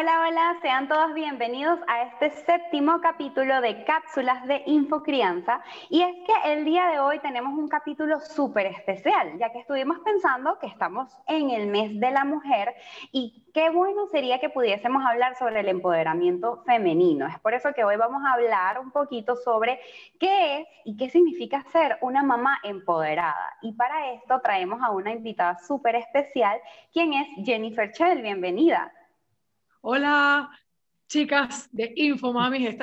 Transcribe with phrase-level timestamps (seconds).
[0.00, 5.62] Hola, hola, sean todos bienvenidos a este séptimo capítulo de Cápsulas de Infocrianza.
[5.90, 9.98] Y es que el día de hoy tenemos un capítulo súper especial, ya que estuvimos
[9.98, 12.74] pensando que estamos en el mes de la mujer
[13.12, 17.26] y qué bueno sería que pudiésemos hablar sobre el empoderamiento femenino.
[17.26, 19.80] Es por eso que hoy vamos a hablar un poquito sobre
[20.18, 23.58] qué es y qué significa ser una mamá empoderada.
[23.60, 26.58] Y para esto traemos a una invitada súper especial,
[26.90, 28.22] quien es Jennifer Chell.
[28.22, 28.94] Bienvenida.
[29.82, 30.50] Hola,
[31.08, 32.76] chicas de Infomamis,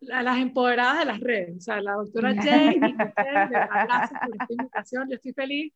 [0.00, 1.56] las empoderadas de las redes.
[1.58, 5.08] O sea, la doctora Jane y gracias por esta invitación.
[5.08, 5.72] Yo estoy feliz.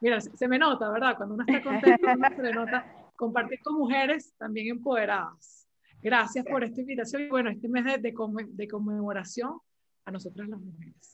[0.00, 1.16] Mira, se me nota, ¿verdad?
[1.16, 5.68] Cuando uno está contento, uno se le nota compartir con mujeres también empoderadas.
[6.00, 9.58] Gracias por esta invitación y bueno, este mes de, de, conmemoración
[10.04, 11.11] a nosotras las mujeres.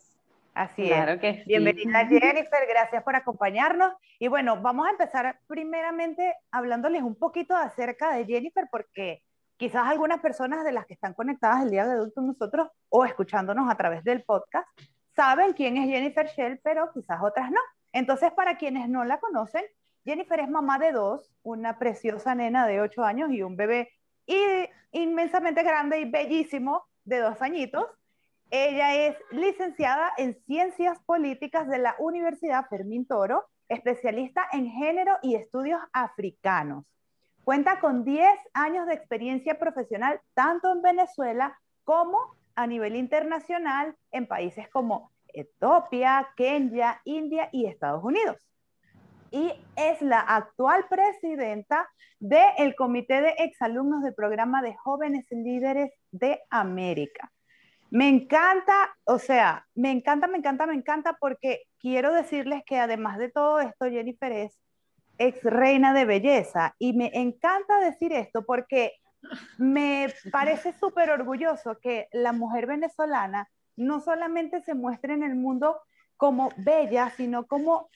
[0.59, 1.21] Así es.
[1.21, 3.93] Que Bienvenida Jennifer, gracias por acompañarnos.
[4.19, 9.23] Y bueno, vamos a empezar primeramente hablándoles un poquito acerca de Jennifer, porque
[9.57, 13.05] quizás algunas personas de las que están conectadas el día de hoy con nosotros o
[13.05, 14.67] escuchándonos a través del podcast
[15.15, 17.61] saben quién es Jennifer Shell, pero quizás otras no.
[17.93, 19.63] Entonces, para quienes no la conocen,
[20.05, 23.93] Jennifer es mamá de dos, una preciosa nena de ocho años y un bebé
[24.91, 27.87] inmensamente grande y bellísimo de dos añitos.
[28.51, 35.35] Ella es licenciada en Ciencias Políticas de la Universidad Fermín Toro, especialista en género y
[35.35, 36.87] estudios africanos.
[37.45, 42.19] Cuenta con 10 años de experiencia profesional tanto en Venezuela como
[42.55, 48.37] a nivel internacional en países como Etiopía, Kenia, India y Estados Unidos.
[49.31, 51.87] Y es la actual presidenta
[52.19, 57.31] del Comité de Exalumnos del Programa de Jóvenes Líderes de América.
[57.91, 63.19] Me encanta, o sea, me encanta, me encanta, me encanta porque quiero decirles que además
[63.19, 64.59] de todo esto, Jennifer es
[65.19, 68.93] ex reina de belleza y me encanta decir esto porque
[69.57, 75.81] me parece súper orgulloso que la mujer venezolana no solamente se muestre en el mundo
[76.17, 77.89] como bella, sino como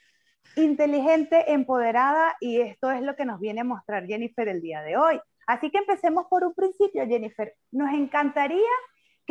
[0.57, 4.97] inteligente, empoderada y esto es lo que nos viene a mostrar Jennifer el día de
[4.97, 5.21] hoy.
[5.47, 7.55] Así que empecemos por un principio, Jennifer.
[7.73, 8.71] Nos encantaría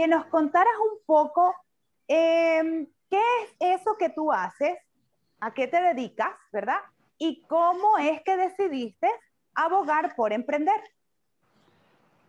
[0.01, 1.53] que nos contaras un poco
[2.07, 4.75] em, qué es eso que tú haces,
[5.39, 6.79] a qué te dedicas, ¿verdad?
[7.19, 9.07] Y cómo es que decidiste
[9.53, 10.81] abogar por emprender.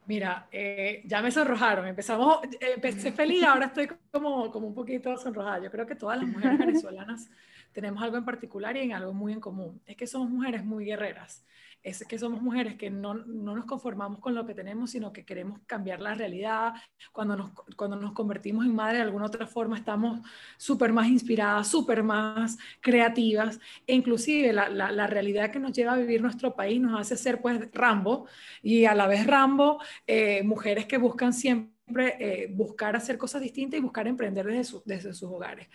[0.04, 5.60] Mira, eh, ya me sonrojaron, empezamos, empecé feliz, ahora estoy como, como un poquito sonrojada.
[5.60, 7.30] Yo creo que todas las mujeres venezolanas
[7.72, 9.80] tenemos algo en particular y en algo muy en común.
[9.86, 11.42] Es que somos mujeres muy guerreras
[11.82, 15.24] es que somos mujeres que no, no, nos conformamos con lo que tenemos, sino que
[15.24, 16.74] queremos cambiar la realidad.
[17.12, 20.20] Cuando nos, cuando nos convertimos en madre de alguna otra forma, estamos
[20.56, 23.58] súper más inspiradas, súper más creativas.
[23.86, 27.40] E inclusive la, la, realidad que nos lleva a vivir nuestro país nos hace ser
[27.42, 28.26] pues Rambo
[28.62, 33.78] y a la vez Rambo, eh, mujeres que buscan siempre eh, buscar hacer cosas distintas
[33.78, 35.68] y buscar emprender desde, desde sus hogares.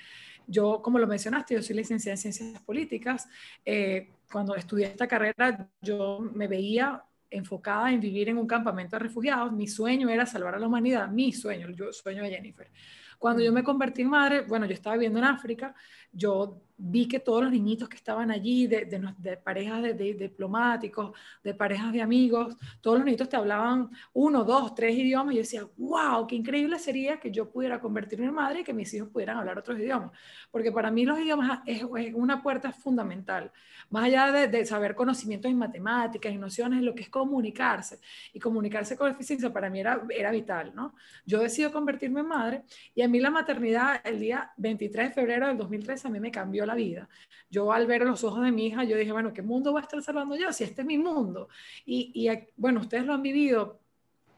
[0.48, 3.28] Yo, como lo mencionaste, yo soy licenciada en Ciencias Políticas.
[3.66, 9.04] Eh, cuando estudié esta carrera, yo me veía enfocada en vivir en un campamento de
[9.04, 9.52] refugiados.
[9.52, 12.72] Mi sueño era salvar a la humanidad, mi sueño, el sueño de Jennifer.
[13.20, 15.76] Cuando yo me convertí en madre, bueno, yo estaba viviendo en África,
[16.12, 21.12] yo vi que todos los niñitos que estaban allí, de, de, parejas de, diplomáticos,
[21.44, 25.42] de parejas de amigos, todos los niñitos te hablaban uno, dos, tres idiomas, y yo
[25.42, 29.10] decía, wow, qué increíble sería que yo pudiera convertirme en madre y que mis hijos
[29.10, 30.12] pudieran hablar otros idiomas,
[30.52, 31.84] porque para mí los idiomas es,
[32.14, 33.52] una puerta fundamental,
[33.90, 38.00] más allá de, saber conocimientos en matemáticas y nociones, lo que es comunicarse,
[38.34, 40.94] y comunicarse con eficiencia para mí era, era vital, ¿no?
[41.26, 45.48] Yo decido convertirme en madre, y a mí la maternidad, el día 23 de febrero
[45.48, 47.10] del 2013, a mí me cambió la vida.
[47.50, 49.84] Yo al ver los ojos de mi hija, yo dije, bueno, ¿qué mundo va a
[49.84, 51.50] estar salvando yo si este es mi mundo?
[51.86, 53.82] Y, y bueno, ustedes lo han vivido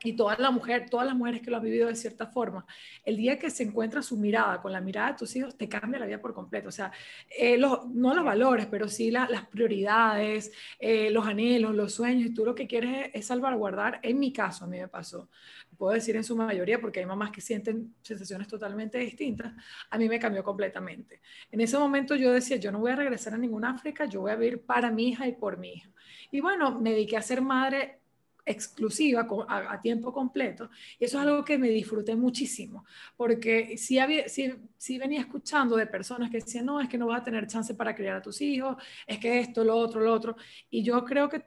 [0.04, 2.66] y toda la mujer, todas las mujeres que lo han vivido de cierta forma,
[3.04, 6.00] el día que se encuentra su mirada con la mirada de tus hijos, te cambia
[6.00, 6.70] la vida por completo.
[6.70, 6.92] O sea,
[7.38, 12.46] eh, no los valores, pero sí las prioridades, eh, los anhelos, los sueños, y tú
[12.46, 14.00] lo que quieres es, salvaguardar.
[14.02, 15.30] En mi caso, a mí me pasó,
[15.78, 19.54] puedo decir en su mayoría, porque hay mamás que sienten sensaciones totalmente distintas,
[19.90, 21.22] a mí me cambió completamente.
[21.52, 24.32] En ese momento yo decía, yo no voy a regresar a ninguna África, yo voy
[24.32, 25.90] a vivir para mi hija y por mi hija.
[26.32, 27.99] Y bueno, me dediqué a ser madre
[28.50, 30.70] exclusiva a, tiempo completo.
[31.00, 32.84] Y eso es algo que me disfruté muchísimo,
[33.16, 37.22] porque si, había, si, venía escuchando de personas que decían, no, es que no vas
[37.22, 38.76] a tener chance para criar a tus hijos,
[39.06, 40.36] es que esto, lo otro, lo otro.
[40.70, 41.44] Y yo creo que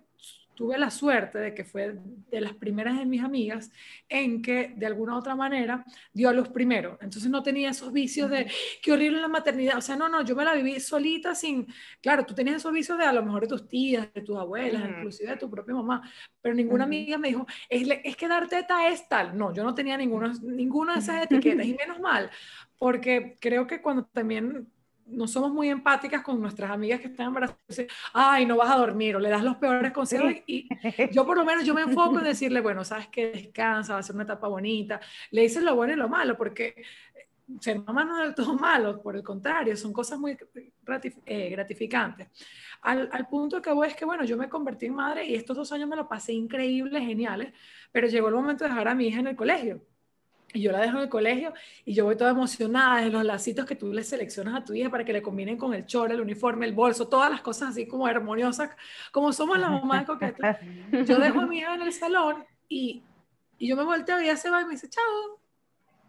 [0.54, 1.96] tuve la suerte de que fue
[2.31, 3.70] de las primeras de mis amigas
[4.08, 6.99] en que de alguna u otra manera dio a luz primero.
[7.00, 8.50] Entonces no tenía esos vicios de
[8.82, 9.78] qué horrible la maternidad.
[9.78, 11.66] O sea, no, no, yo me la viví solita sin,
[12.00, 14.82] claro, tú tenías esos vicios de a lo mejor de tus tías, de tus abuelas,
[14.88, 16.02] inclusive de tu propia mamá,
[16.40, 19.37] pero ninguna amiga me dijo, es, es que dar teta es tal.
[19.37, 22.31] No, yo no tenía ninguna, ninguna de esas etiquetas y menos mal,
[22.78, 24.69] porque creo que cuando también
[25.06, 27.87] no somos muy empáticas con nuestras amigas que están embarazadas.
[28.12, 30.32] Ay, no vas a dormir o le das los peores consejos.
[30.46, 30.69] Y
[31.12, 34.02] yo por lo menos yo me enfoco en decirle, bueno, sabes que descansa, va a
[34.02, 35.00] ser una etapa bonita.
[35.31, 36.82] Le dices lo bueno y lo malo, porque
[37.60, 40.37] ser mamá no es del todo malo, por el contrario, son cosas muy
[41.26, 42.28] eh, gratificantes.
[42.82, 45.56] Al, al punto que voy es que, bueno, yo me convertí en madre y estos
[45.56, 47.52] dos años me lo pasé increíbles, geniales,
[47.90, 49.82] pero llegó el momento de dejar a mi hija en el colegio.
[50.52, 51.52] Y yo la dejo en el colegio
[51.84, 54.90] y yo voy toda emocionada de los lacitos que tú le seleccionas a tu hija
[54.90, 57.87] para que le combinen con el chor, el uniforme, el bolso, todas las cosas así
[57.87, 58.70] como armoniosas,
[59.10, 60.58] como somos las mamás de coquetas.
[61.06, 63.02] Yo dejo a mi hija en el salón y,
[63.58, 65.43] y yo me volteo y ella se va y me dice, chao.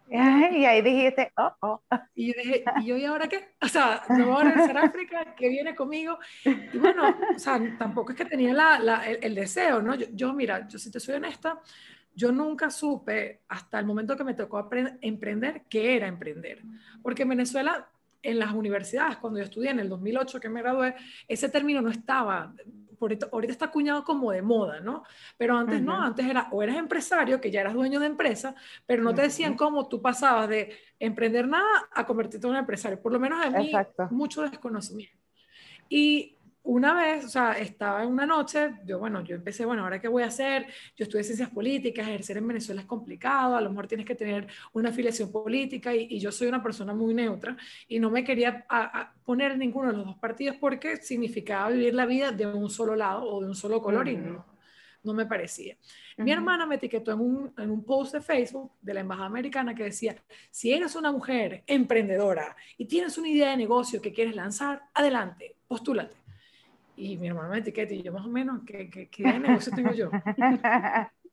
[0.06, 1.80] Y ahí dijiste, oh, oh.
[2.14, 3.54] Y yo dije, ¿y yo y ahora qué?
[3.62, 6.18] O sea, no voy a regresar a África, que viene conmigo.
[6.44, 9.94] Y bueno, o sea, tampoco es que tenía la, la, el, el, deseo, ¿no?
[9.94, 11.58] Yo, yo, mira, yo si te soy honesta,
[12.14, 14.68] yo nunca supe hasta el momento que me tocó
[15.00, 16.62] emprender qué era emprender.
[17.02, 17.88] Porque en Venezuela,
[18.22, 20.94] en las universidades, cuando yo estudié en el 2008 que me gradué,
[21.28, 22.54] ese término no estaba,
[23.00, 25.02] ahorita, ahorita está acuñado como de moda, ¿no?
[25.36, 28.54] Pero antes no, antes era o eras empresario, que ya eras dueño de empresa,
[28.86, 33.00] pero no te decían cómo tú pasabas de emprender nada a convertirte en un empresario.
[33.00, 33.72] Por lo menos a mí,
[34.10, 35.18] mucho desconocimiento.
[35.88, 36.33] Y
[36.64, 40.08] una vez, o sea, estaba en una noche, yo, bueno, yo empecé, bueno, ¿ahora qué
[40.08, 40.66] voy a hacer?
[40.96, 44.48] Yo estudié ciencias políticas, ejercer en Venezuela es complicado, a lo mejor tienes que tener
[44.72, 47.54] una afiliación política y, yo soy una persona muy neutra
[47.86, 48.66] y no me quería
[49.24, 52.96] poner en ninguno de los dos partidos porque significaba vivir la vida de un solo
[52.96, 54.46] lado o de un solo color y no,
[55.02, 55.76] no me parecía.
[56.16, 59.74] Mi hermana me etiquetó en un, en un post de Facebook de la Embajada Americana
[59.74, 60.16] que decía,
[60.50, 65.56] si eres una mujer emprendedora y tienes una idea de negocio que quieres lanzar, adelante,
[65.68, 66.23] postúlate
[66.96, 69.72] y mi hermano me etiqueta y yo más o menos, ¿qué, qué, qué de negocio
[69.74, 70.10] tengo yo?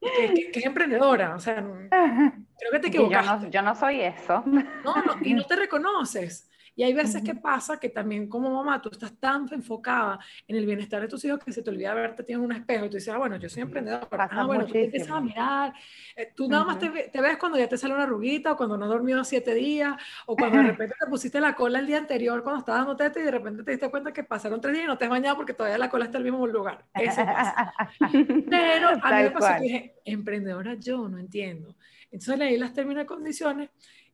[0.01, 3.27] que, es emprendedora, o sea, creo que te equivocaste.
[3.27, 4.43] Yo no, yo no soy eso.
[4.45, 6.50] No, no, y no te reconoces.
[6.75, 10.65] Y hay veces que pasa que también como mamá tú estás tan enfocada en el
[10.65, 13.13] bienestar de tus hijos que se te olvida verte en un espejo y tú dices,
[13.13, 14.29] ah, bueno, yo soy emprendedora.
[14.31, 15.73] ah, bueno, tú te empiezas a mirar.
[16.15, 18.77] Eh, tú nada más te, te, ves cuando ya te sale una arruguita o cuando
[18.77, 19.95] no has dormido siete días
[20.25, 23.19] o cuando de repente te pusiste la cola el día anterior cuando estabas dando teta
[23.19, 25.35] y de repente te diste cuenta que pasaron tres días y no te has bañado
[25.35, 26.85] porque todavía la cola está en el mismo lugar.
[26.93, 27.73] Eso pasa.
[28.49, 31.75] Pero a mí me pasó que dije, emprendedora yo, no entiendo.
[32.11, 33.69] Entonces leí las términos y condiciones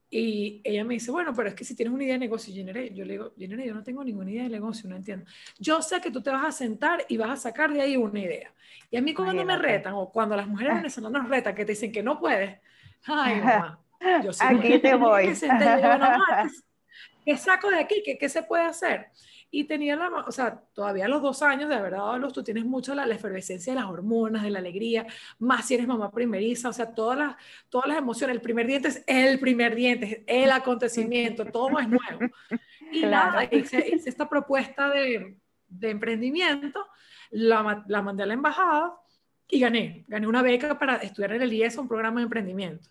[0.10, 2.64] y ella me dice, bueno, pero es que si tienes una idea de negocio, yo
[2.64, 5.26] le digo, yo no tengo ninguna idea de negocio, no entiendo.
[5.60, 8.20] Yo sé que tú te vas a sentar y vas a sacar de ahí una
[8.20, 8.54] idea.
[8.90, 11.74] Y a mí cuando me retan, o cuando las mujeres venezolanas nos retan, que te
[11.74, 12.58] dicen que no puedes,
[13.06, 13.80] ay, mamá,
[14.24, 15.34] yo sé Aquí te voy.
[17.26, 18.02] ¿Qué saco de aquí?
[18.06, 19.08] ¿Qué, ¿Qué se puede hacer?
[19.50, 22.44] Y tenía la, o sea, todavía los dos años de haber dado a luz, tú
[22.44, 25.08] tienes mucho la, efervescencia de las hormonas, de la alegría,
[25.40, 27.36] más si eres mamá primeriza, o sea, todas las,
[27.70, 31.88] todas las emociones, el primer diente es el primer diente, es el acontecimiento, todo es
[31.88, 32.34] nuevo.
[32.92, 36.86] Y nada, hice, esta propuesta de, de emprendimiento,
[37.30, 38.96] la, la, mandé a la embajada
[39.48, 42.90] y gané, gané una beca para estudiar en el IES, un programa de emprendimiento.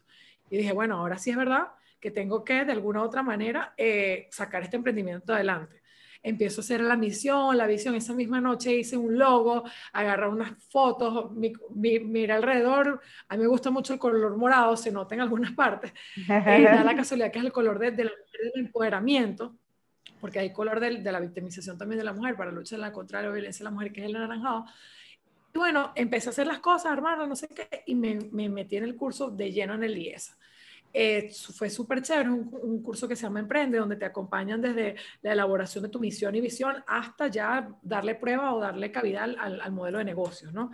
[0.51, 1.69] Y dije, bueno, ahora sí es verdad
[2.01, 5.83] que tengo que de alguna u otra manera eh, sacar este emprendimiento adelante
[6.27, 7.95] empiezo a hacer la misión, la visión.
[7.95, 11.53] Esa misma noche hice un logo, agarré unas fotos, mi,
[12.29, 13.01] alrededor.
[13.29, 15.93] A mí me gusta mucho el color morado, se nota en algunas partes.
[16.17, 16.25] Eh,
[16.65, 18.11] da la casualidad que es el color de, del
[18.57, 19.57] empoderamiento,
[20.21, 23.31] porque hay color de, de, la victimización también de la mujer para luchar contra la
[23.31, 24.65] violencia de la mujer, que es el anaranjado.
[25.55, 28.77] Y bueno, empecé a hacer las cosas, armarlas, no sé qué, y me, me metí
[28.77, 30.37] en el curso de lleno en el IESA.
[30.99, 34.97] Eh, fue súper chévere, un, un, curso que se llama Emprende, donde te acompañan desde
[35.21, 39.61] la elaboración de tu misión y visión hasta ya darle prueba o darle cabida al,
[39.61, 40.71] al, modelo de negocios, ¿no?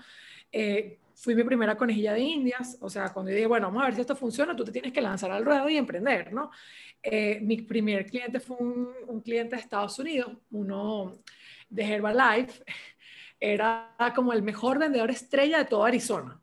[0.53, 3.97] Eh, fui mi primera conejilla de indias, o sea, cuando dije, bueno, vamos a ver
[3.97, 6.53] si esto funciona, tú te tienes que lanzar al ruedo y emprender, ¿no?
[7.03, 11.19] Eh, mi primer cliente fue un, un, cliente de Estados Unidos, uno
[11.69, 12.63] de Herbalife,
[13.41, 16.41] era como el mejor vendedor estrella de toda Arizona.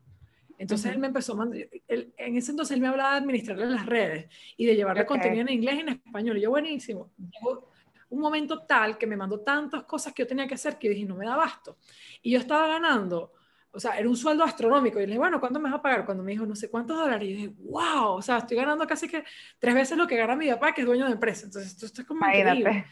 [0.60, 1.42] Entonces él me empezó,
[1.88, 5.42] él, en ese entonces él me hablaba de administrarle las redes y de llevarle contenido
[5.42, 6.38] en inglés y en español.
[6.38, 7.12] Y yo, buenísimo.
[7.18, 7.70] Llegó
[8.10, 11.06] un momento tal que me mandó tantas cosas que yo tenía que hacer que dije,
[11.06, 11.78] no me da abasto.
[12.22, 13.32] Y yo estaba ganando,
[13.72, 15.00] o sea, era un sueldo astronómico.
[15.00, 16.06] Y le dije, bueno, ¿cuánto me va a pagar?
[16.06, 17.30] Cuando me dijo, no sé cuántos dólares.
[17.30, 19.24] Y yo dije, wow, o sea, estoy ganando casi que
[19.60, 21.46] tres veces lo que gana mi papá, que es dueño de empresa.
[21.46, 22.86] Entonces, esto, es como increíble.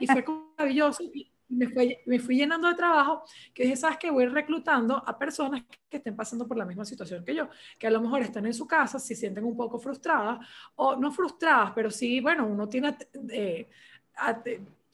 [0.00, 0.24] Y fue
[0.58, 1.04] maravilloso.
[1.04, 4.10] Y, me, fui, me fui llenando de trabajo que dije, ¿sabes qué?
[4.10, 7.90] Voy reclutando a personas que estén pasando por la misma situación que yo, que a
[7.90, 10.38] lo mejor están en su casa, se sienten un poco frustradas,
[10.76, 12.96] o no frustradas, pero sí, bueno, uno tiene,
[13.30, 13.68] eh,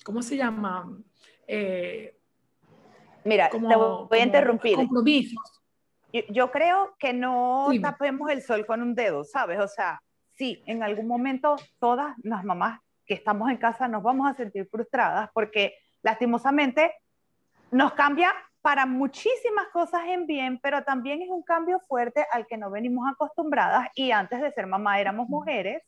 [0.05, 0.99] ¿cómo se llama?
[1.47, 2.15] Eh,
[3.25, 4.77] Mira, te voy a interrumpir.
[4.77, 5.63] Compromisos.
[6.31, 9.61] Yo, creo que no tapemos el sol con un dedo, ¿sabes?
[9.61, 10.03] O sea,
[10.35, 14.67] sí, en algún momento todas las mamás que estamos en casa nos vamos a sentir
[14.71, 16.95] frustradas porque lastimosamente
[17.71, 22.57] nos cambia para muchísimas cosas en bien, pero también es un cambio fuerte al que
[22.57, 25.83] no venimos acostumbradas y antes de ser mamá éramos mujeres.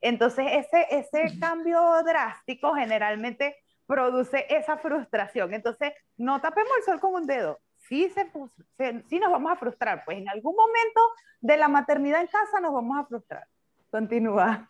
[0.00, 3.56] Entonces ese, ese cambio drástico generalmente
[3.86, 5.54] produce esa frustración.
[5.54, 7.58] Entonces no tapemos el sol con un dedo.
[7.88, 8.30] Sí, se,
[9.08, 11.00] sí nos vamos a frustrar, pues en algún momento
[11.40, 13.46] de la maternidad en casa nos vamos a frustrar.
[13.96, 14.68] Continúa.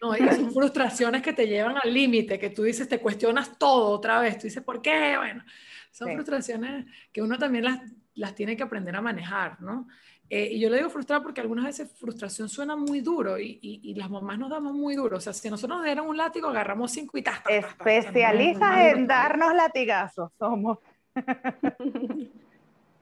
[0.00, 3.90] No, y son frustraciones que te llevan al límite, que tú dices, te cuestionas todo
[3.90, 5.16] otra vez, tú dices, ¿por qué?
[5.18, 5.44] Bueno,
[5.90, 7.80] son frustraciones que uno también las,
[8.14, 9.86] las tiene que aprender a manejar, ¿no?
[10.30, 13.94] Eh, y yo le digo frustrada porque algunas veces frustración suena muy duro y, y,
[13.94, 15.18] las mamás nos damos muy duro.
[15.18, 17.40] O sea, si nosotros nos dieran un látigo, agarramos cinco y tas.
[17.48, 20.78] Especialistas en darnos latigazos somos.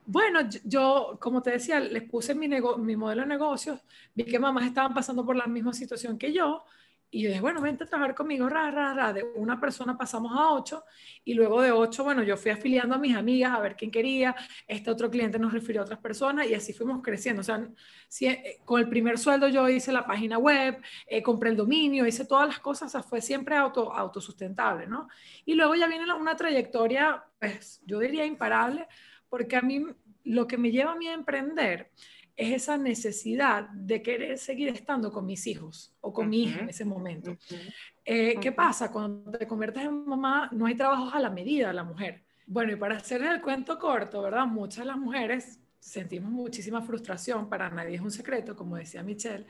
[0.09, 2.47] Bueno, yo, como te decía, les puse mi,
[2.95, 3.81] modelo de negocios,
[4.15, 6.63] vi que mamás estaban pasando por la misma situación que yo,
[7.11, 9.11] y yo dije, bueno, vente a trabajar conmigo, ra, ra, ra.
[9.11, 10.85] De una persona pasamos a ocho,
[11.25, 14.33] y luego de ocho, bueno, yo fui afiliando a mis amigas a ver quién quería,
[14.65, 17.41] este otro cliente nos refirió a otras personas, y así fuimos creciendo.
[17.41, 17.69] O sea,
[18.21, 22.23] eh, con el primer sueldo yo hice la página web, eh, compré el dominio, hice
[22.23, 25.09] todas las cosas, o sea, fue siempre auto, autosustentable, ¿no?
[25.43, 28.87] Y luego ya viene una trayectoria, pues, yo diría imparable,
[29.29, 29.85] porque a mí
[30.23, 31.91] lo que me lleva a mí a emprender
[32.35, 36.69] es esa necesidad de querer seguir estando con mis hijos o con mi hija en
[36.69, 37.35] ese momento.
[38.05, 38.91] Eh, ¿Qué pasa?
[38.91, 42.23] Cuando te conviertes en mamá, no hay trabajos a la medida de la mujer.
[42.45, 44.45] Bueno, y para hacer el cuento corto, ¿verdad?
[44.45, 49.45] Muchas de las mujeres sentimos muchísima frustración, para nadie es un secreto, como decía Michelle.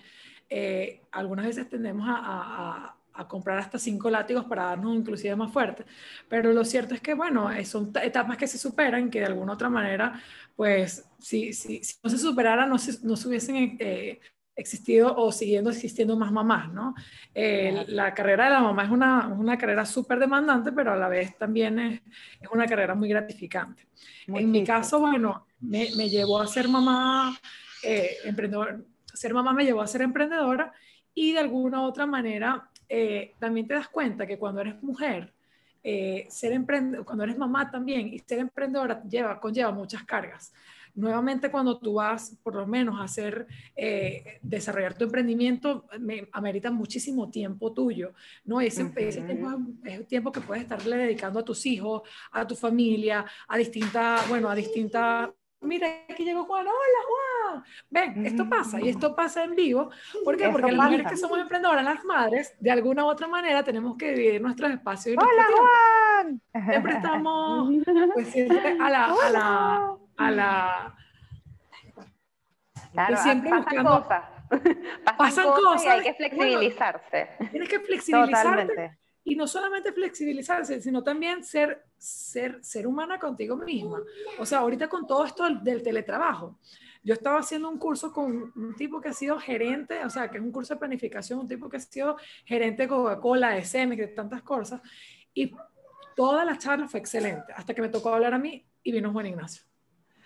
[0.49, 5.85] Eh, algunas veces tendemos a, a comprar hasta cinco látigos para darnos inclusive más fuerte.
[6.27, 9.53] Pero lo cierto es que, bueno, eh, son etapas que se superan, que de alguna
[9.53, 10.21] otra manera,
[10.55, 14.19] pues, si, si, si no se superara, no se, no se hubiesen eh,
[14.55, 16.93] existido o siguiendo existiendo más mamás, ¿no?
[17.33, 21.07] Eh, la carrera de la mamá es una, una carrera súper demandante, pero a la
[21.07, 22.01] vez también es,
[22.41, 23.87] es una carrera muy gratificante.
[24.27, 27.37] en mi caso, bueno, me, me, llevó a ser mamá
[27.83, 28.79] emprendedora,
[29.13, 30.73] ser mamá me llevó a ser emprendedora
[31.13, 35.33] y de alguna u otra manera eh, también te das cuenta que cuando eres mujer,
[35.83, 40.53] eh, ser emprendedora, cuando eres mamá también y ser emprendedora lleva, conlleva muchas cargas.
[40.95, 46.71] Nuevamente, cuando tú vas, por lo menos, a hacer, eh, desarrollar tu emprendimiento, me amerita
[46.71, 48.13] muchísimo tiempo tuyo,
[48.45, 48.59] ¿no?
[48.59, 49.51] Ese, ese tiempo
[49.83, 52.01] es, es tiempo que puedes estarle dedicando a tus hijos,
[52.31, 55.29] a tu familia, a distintas, bueno, a distintas
[55.61, 56.73] mira, aquí llegó Juan, hola
[57.07, 57.26] Juan.
[57.89, 59.89] Ven, esto pasa y esto pasa en vivo.
[60.23, 60.49] ¿Por qué?
[60.49, 64.13] Porque las mujeres que somos emprendedoras, las madres, de alguna u otra manera tenemos que
[64.13, 65.15] dividir nuestros espacios.
[65.15, 66.41] Y hola Juan.
[66.69, 67.69] Siempre estamos,
[68.13, 70.95] pues siempre a la, a la, a la,
[72.93, 74.23] Claro, siempre pasan buscando, cosas.
[75.17, 77.29] pasan, cosas, y hay que flexibilizarse.
[77.51, 78.49] tienes que flexibilizarte.
[78.49, 84.01] Totalmente y no solamente flexibilizarse, sino también ser, ser, ser humana contigo misma.
[84.39, 86.57] O sea, ahorita con todo esto del, teletrabajo,
[87.07, 90.39] yo estaba haciendo un curso con un tipo que ha sido gerente, o sea, que
[90.39, 93.97] es un curso de planificación, un tipo que ha sido gerente de Coca-Cola, de Cemex,
[93.97, 94.81] de tantas cosas,
[95.33, 95.55] y
[96.17, 99.27] toda la charla fue excelente, hasta que me tocó hablar a mí y vino Juan
[99.27, 99.63] Ignacio.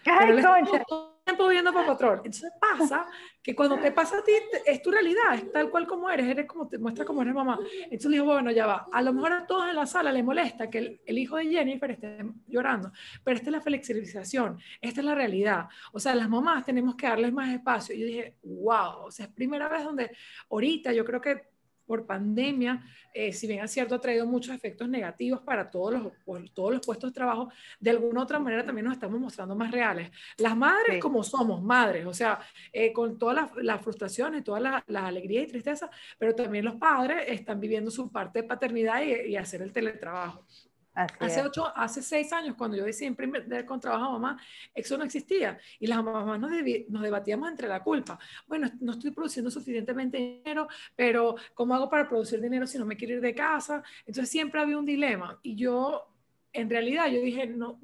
[0.05, 0.83] ¡Ay, concha!
[1.24, 2.18] Tiempo viendo Patrol.
[2.18, 3.08] Entonces pasa
[3.42, 4.32] que cuando te pasa a ti,
[4.66, 7.60] es tu realidad, es tal cual como eres, eres como te muestra como eres mamá.
[7.84, 8.88] Entonces dijo, bueno, ya va.
[8.92, 11.92] A lo mejor a todos en la sala les molesta que el, hijo de Jennifer
[11.92, 12.92] esté llorando,
[13.24, 15.68] pero esta es la flexibilización, esta es la realidad.
[15.92, 17.96] O sea, las mamás tenemos que darles más espacio.
[17.96, 20.12] Y yo dije, wow, o sea, es primera vez donde
[20.50, 21.50] ahorita yo creo que
[21.91, 22.81] por pandemia,
[23.13, 25.91] eh, si bien es cierto, ha traído muchos efectos negativos para todos
[26.25, 29.71] los, todos los puestos de trabajo, de alguna otra manera también nos estamos mostrando más
[29.71, 30.10] reales.
[30.38, 32.39] Las madres como somos, madres, o sea,
[32.71, 36.75] eh, con todas las, las frustraciones, todas las la alegrías y tristeza, pero también los
[36.75, 40.45] padres están viviendo su parte de paternidad y, y hacer el teletrabajo
[40.93, 44.41] hace, ocho, hace seis años, cuando yo decidí emprender con trabajo a mamá,
[44.74, 45.57] eso no existía.
[45.79, 46.51] Y las mamás nos,
[46.89, 48.19] nos, debatíamos entre la culpa.
[48.48, 52.98] Bueno, no estoy produciendo suficientemente dinero, pero ¿cómo hago para producir dinero si no me
[52.98, 53.83] quiero ir de casa?
[54.05, 55.39] Entonces siempre había un dilema.
[55.43, 56.07] Y yo,
[56.53, 57.79] en realidad, yo dije, no,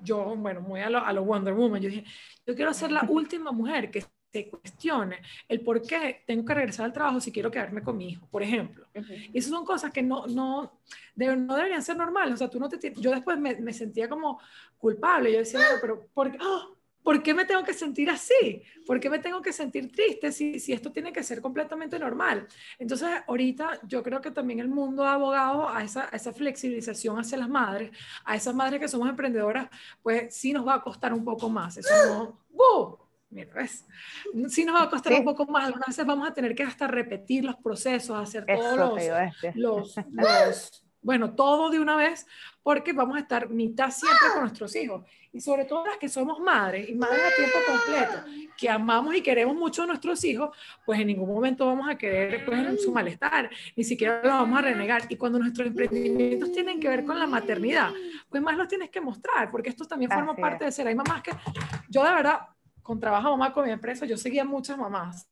[0.00, 2.04] yo, bueno, muy a lo, a lo Wonder Woman, yo dije,
[2.46, 4.04] yo quiero ser la última mujer que
[4.34, 8.08] se cuestione el por qué tengo que regresar al trabajo si quiero quedarme con mi
[8.08, 8.84] hijo, por ejemplo.
[9.32, 10.80] Y esas son cosas que no, no,
[11.14, 12.34] no deberían ser normales.
[12.34, 14.40] O sea, tú no te, yo después me, me sentía como
[14.76, 15.32] culpable.
[15.32, 16.38] Yo decía, pero ¿por qué?
[16.40, 16.66] ¡Ah!
[17.04, 18.62] ¿por qué me tengo que sentir así?
[18.84, 22.48] ¿Por qué me tengo que sentir triste si, si esto tiene que ser completamente normal?
[22.78, 27.38] Entonces, ahorita yo creo que también el mundo ha abogado a esa, esa flexibilización hacia
[27.38, 27.92] las madres,
[28.24, 29.68] a esas madres que somos emprendedoras,
[30.02, 31.76] pues sí nos va a costar un poco más.
[31.76, 32.38] Eso no...
[32.50, 33.03] ¡Uh!
[33.34, 33.84] Mira, ¿ves?
[34.48, 35.64] Sí nos va a costar un poco más.
[35.66, 39.02] Algunas veces vamos a tener que hasta repetir los procesos, hacer todos
[39.54, 42.26] los, los bueno, todo de una vez,
[42.62, 45.04] porque vamos a estar mitad siempre con nuestros hijos.
[45.32, 48.24] Y sobre todo las que somos madres y madres a tiempo completo,
[48.56, 52.44] que amamos y queremos mucho a nuestros hijos, pues en ningún momento vamos a querer
[52.46, 55.02] pues, su malestar, ni siquiera lo vamos a renegar.
[55.08, 57.90] Y cuando nuestros emprendimientos tienen que ver con la maternidad,
[58.30, 60.86] pues más los tienes que mostrar, porque esto también forma parte de ser.
[60.86, 61.32] Hay mamás que,
[61.90, 62.38] yo de verdad,
[62.84, 65.26] con trabajo mamá con mi empresa, yo seguía muchas mamás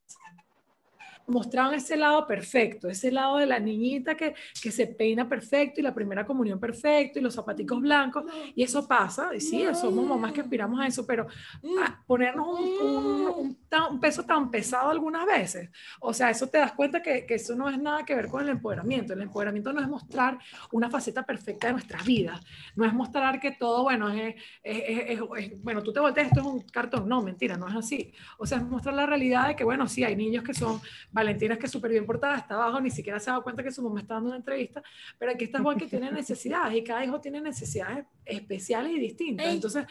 [1.27, 5.83] mostraban ese lado perfecto, ese lado de la niñita que, que se peina perfecto y
[5.83, 8.25] la primera comunión perfecto y los zapaticos blancos,
[8.55, 11.27] y eso pasa, y sí, somos mamás que aspiramos a eso, pero
[12.05, 17.25] ponernos un, un, peso tan pesado algunas veces, o sea, eso te das cuenta que,
[17.25, 20.37] que, eso no es nada que ver con el empoderamiento, el empoderamiento no es mostrar
[20.71, 22.41] una faceta perfecta de nuestras vidas,
[22.75, 26.45] no es mostrar que todo, bueno, es, es, es, bueno, tú te volteas, esto es
[26.45, 29.63] un cartón, no, mentira, no es así, o sea, es mostrar la realidad de que,
[29.63, 30.81] bueno, sí, hay niños que son
[31.13, 33.63] Valentina es que es súper bien portada, está abajo, ni siquiera se ha dado cuenta
[33.63, 34.81] que su mamá está dando una entrevista,
[35.19, 39.45] pero aquí está Juan que tiene necesidades y cada hijo tiene necesidades especiales y distintas.
[39.47, 39.85] Entonces,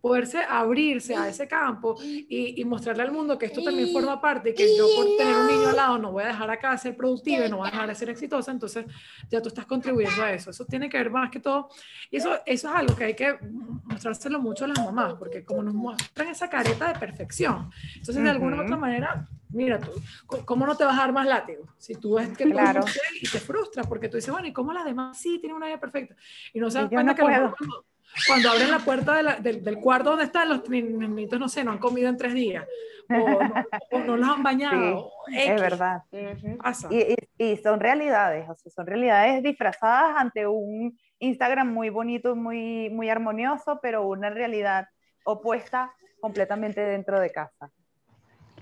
[0.00, 4.50] poderse abrirse a ese campo y, y, mostrarle al mundo que esto también forma parte
[4.50, 6.78] y que yo por tener un niño al lado no voy a dejar acá de
[6.78, 8.84] ser productiva y no voy a dejar de ser exitosa, entonces
[9.30, 10.50] ya tú estás contribuyendo a eso.
[10.50, 11.68] Eso tiene que ver más que todo,
[12.10, 13.36] y eso, eso es algo que hay que
[13.84, 18.30] mostrárselo mucho a las mamás, porque como nos muestran esa careta de perfección, entonces de
[18.30, 19.92] alguna u otra manera mira, tú,
[20.44, 21.64] ¿cómo no te vas a dar más látigo?
[21.78, 22.84] Si tú ves que claro.
[23.20, 25.80] y te frustras porque tú dices, bueno, ¿y cómo las demás sí tienen una vida
[25.80, 26.14] perfecta?
[26.52, 27.22] Y no se dan cuenta que
[28.28, 32.08] cuando, abren la puerta del, cuarto donde están los niñitos, no sé, no han comido
[32.08, 32.64] en tres días
[33.10, 35.10] o no, los han bañado.
[35.32, 36.02] es verdad.
[36.90, 42.88] Y, y, son realidades, o sea, son realidades disfrazadas ante un Instagram muy bonito, muy,
[42.90, 44.88] muy armonioso, pero una realidad
[45.24, 47.70] opuesta completamente dentro de casa.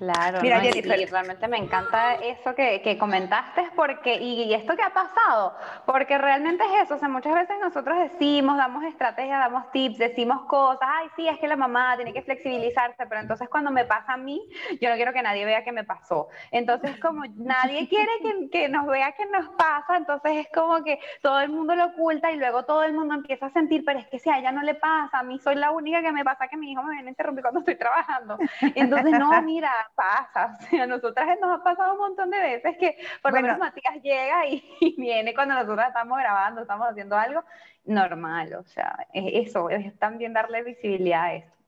[0.02, 4.92] Claro, Mira, y, realmente me encanta eso que, que comentaste, porque, y, esto que ha
[4.92, 5.54] pasado,
[5.86, 10.42] porque realmente es eso, o sea, muchas veces nosotros decimos, damos estrategias, damos tips, decimos
[10.46, 14.14] cosas, ay, sí, es que la mamá tiene que flexibilizarse, pero entonces cuando me pasa
[14.14, 14.42] a mí,
[14.80, 16.26] yo no quiero que nadie vea que me pasó.
[16.50, 20.98] Entonces, como nadie quiere que, que nos vea que nos pasa, entonces es como que
[21.22, 24.08] todo el mundo lo oculta y luego todo el mundo empieza a sentir, pero es
[24.08, 26.48] que si a ella no le pasa, a mí soy la única que me pasa
[26.48, 28.36] que mi hijo me viene a interrumpir cuando estoy trabajando.
[28.74, 32.76] Entonces, no, mira, pasa, o sea, a nosotras nos ha pasado un montón de veces
[32.78, 34.62] que por lo menos Matías llega y,
[34.98, 37.44] viene cuando nosotras estamos grabando, estamos haciendo algo
[37.84, 41.61] normal, o sea, es eso, es también darle visibilidad a esto.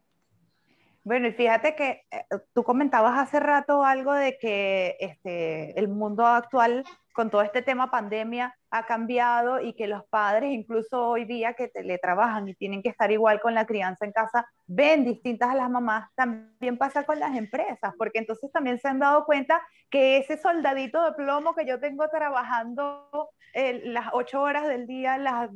[1.05, 6.25] Bueno, y fíjate que eh, tú comentabas hace rato algo de que este, el mundo
[6.25, 11.53] actual con todo este tema pandemia ha cambiado y que los padres, incluso hoy día
[11.53, 15.55] que teletrabajan y tienen que estar igual con la crianza en casa, ven distintas a
[15.55, 20.17] las mamás, también pasa con las empresas, porque entonces también se han dado cuenta que
[20.17, 25.51] ese soldadito de plomo que yo tengo trabajando eh, las ocho horas del día, las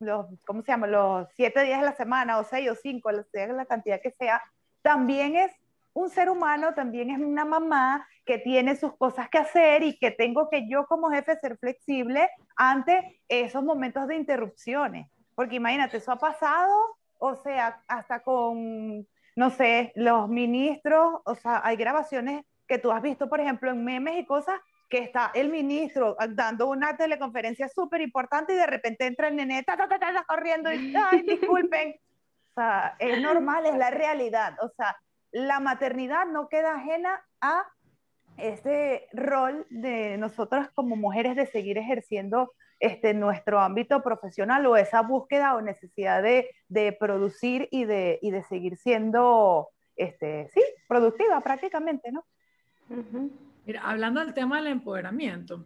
[0.00, 0.86] los, ¿cómo se llama?
[0.86, 4.42] Los siete días de la semana, o seis o cinco, sea la cantidad que sea,
[4.84, 5.50] también es
[5.94, 10.10] un ser humano, también es una mamá que tiene sus cosas que hacer y que
[10.10, 15.08] tengo que yo como jefe ser flexible ante esos momentos de interrupciones.
[15.34, 21.62] Porque imagínate, eso ha pasado, o sea, hasta con, no sé, los ministros, o sea,
[21.64, 25.48] hay grabaciones que tú has visto, por ejemplo, en memes y cosas, que está el
[25.48, 30.24] ministro dando una teleconferencia súper importante y de repente entra el nene, ta, ta, ta,
[30.28, 31.94] corriendo y, ay, disculpen.
[32.56, 34.56] O sea, es normal, es la realidad.
[34.62, 34.96] O sea,
[35.32, 37.64] la maternidad no queda ajena a
[38.36, 45.02] ese rol de nosotras como mujeres de seguir ejerciendo este, nuestro ámbito profesional o esa
[45.02, 51.40] búsqueda o necesidad de, de producir y de, y de, seguir siendo, este, sí, productiva
[51.40, 52.24] prácticamente, ¿no?
[53.66, 55.64] Mira, hablando del tema del empoderamiento,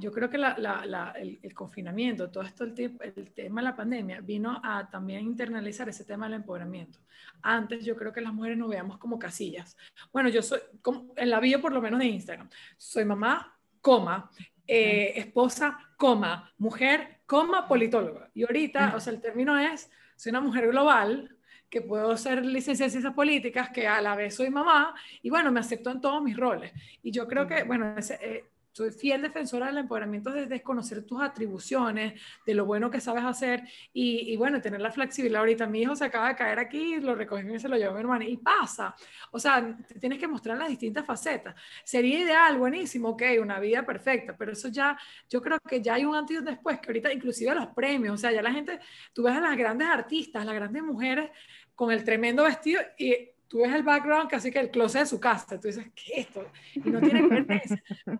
[0.00, 4.88] yo creo que el, confinamiento, todo esto, el, el, tema de la pandemia, vino a
[4.90, 6.98] también internalizar ese tema del empoderamiento.
[7.42, 9.76] Antes yo creo que las mujeres nos veíamos como casillas.
[10.12, 14.30] Bueno, yo soy, como, en la bio por lo menos de Instagram, soy mamá, coma,
[14.66, 18.30] eh, esposa, coma, mujer, coma, politóloga.
[18.34, 21.36] Y ahorita, o sea, el término es, soy una mujer global
[21.68, 25.52] que puedo ser licenciada en ciencias políticas, que a la vez soy mamá, y bueno,
[25.52, 26.72] me acepto en todos mis roles.
[27.02, 31.20] Y yo creo que, bueno, ese, eh, soy fiel defensora del empoderamiento de desconocer tus
[31.20, 35.40] atribuciones, de lo bueno que sabes hacer y, bueno, tener la flexibilidad.
[35.40, 37.94] Ahorita mi hijo se acaba de caer aquí, lo recogí y se lo llevo a
[37.94, 38.94] mi hermana y pasa.
[39.32, 41.54] O sea, te tienes que mostrar las distintas facetas.
[41.84, 46.04] Sería ideal, buenísimo, ok, una vida perfecta, pero eso ya, yo creo que ya hay
[46.04, 48.78] un antes y un después, que ahorita inclusive los premios, o sea, ya la gente,
[49.12, 51.30] tú ves a las grandes artistas, las grandes mujeres
[51.74, 55.18] con el tremendo vestido y tú ves el background casi que el closet de su
[55.18, 56.46] casa, tú dices, ¿qué es esto?
[56.74, 58.18] Y no tiene que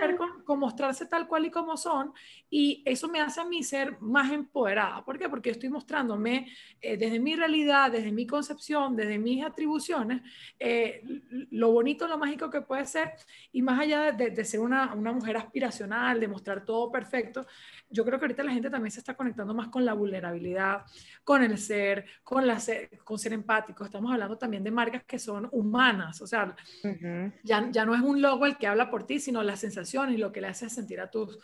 [0.00, 2.12] ver con, mostrarse tal cual y como son
[2.50, 5.04] y eso me hace a mí ser más empoderada.
[5.04, 5.28] ¿Por qué?
[5.28, 6.48] Porque estoy mostrándome
[6.80, 10.22] eh, desde mi realidad, desde mi concepción, desde mis atribuciones,
[10.58, 11.02] eh,
[11.50, 13.12] lo bonito, lo mágico que puede ser
[13.52, 17.46] y más allá de, de ser una, una, mujer aspiracional, de mostrar todo perfecto,
[17.88, 20.84] yo creo que ahorita la gente también se está conectando más con la vulnerabilidad,
[21.24, 23.84] con el ser, con, la ser, con ser empático.
[23.84, 26.54] Estamos hablando también de marcas que son humanas, o sea,
[27.42, 30.18] ya, ya no es un logo el que habla por ti, sino las sensaciones y
[30.18, 31.38] lo que le hace sentir a tus,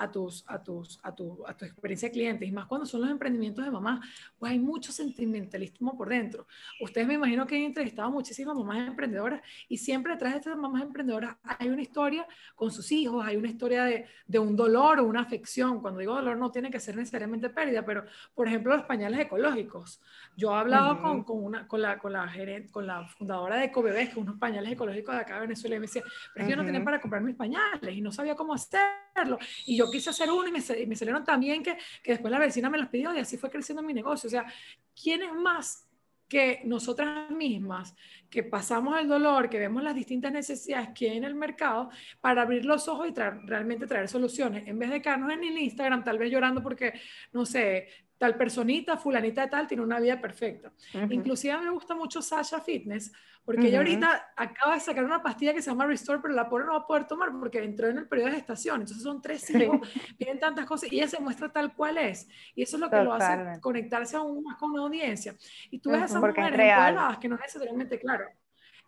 [0.00, 3.02] a, tus, a, tus, a, tu, a tu experiencia de clientes, y más cuando son
[3.02, 4.00] los emprendimientos de mamá,
[4.38, 6.46] pues hay mucho sentimentalismo por dentro.
[6.80, 10.82] Ustedes me imagino que han entrevistado muchísimas mamás emprendedoras y siempre detrás de estas mamás
[10.82, 15.04] emprendedoras hay una historia con sus hijos, hay una historia de, de un dolor o
[15.04, 15.80] una afección.
[15.80, 20.00] Cuando digo dolor no tiene que ser necesariamente pérdida, pero por ejemplo los pañales ecológicos.
[20.34, 23.66] Yo he hablado con, con, una, con, la, con, la gerente, con la fundadora de
[23.66, 26.02] Ecobebés, que unos pañales ecológicos de acá de Venezuela, y me decía,
[26.34, 29.38] pero yo no tenía para comprar mis pañales y no sabía cómo hacerlo.
[29.66, 32.38] Y yo quise hacer uno y me, me salieron tan bien que, que, después la
[32.38, 34.28] vecina me los pidió y así fue creciendo mi negocio.
[34.28, 34.46] O sea,
[34.94, 35.86] ¿quién es más
[36.30, 37.94] que nosotras mismas,
[38.30, 42.42] que pasamos el dolor, que vemos las distintas necesidades que hay en el mercado, para
[42.42, 43.12] abrir los ojos y
[43.46, 46.94] realmente traer soluciones, en vez de quedarnos en el Instagram, tal vez llorando porque,
[47.32, 47.88] no sé,
[48.20, 50.70] tal personita, fulanita de tal, tiene una vida perfecta.
[51.08, 53.10] Inclusive me gusta mucho Sasha Fitness,
[53.46, 56.66] porque ella ahorita acaba de sacar una pastilla que se llama Restore, pero la pobre
[56.66, 58.82] no va a poder tomar porque entró en el periodo de gestación.
[58.82, 62.28] Entonces son tres hijos, tienen tantas cosas y ella se muestra tal cual es.
[62.54, 65.34] Y eso es lo que lo hace conectarse aún más con una audiencia.
[65.70, 68.26] Y tú ves a esas mujeres empoderadas que no necesariamente, claro,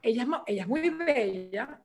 [0.03, 1.81] ella es, ella es muy bella,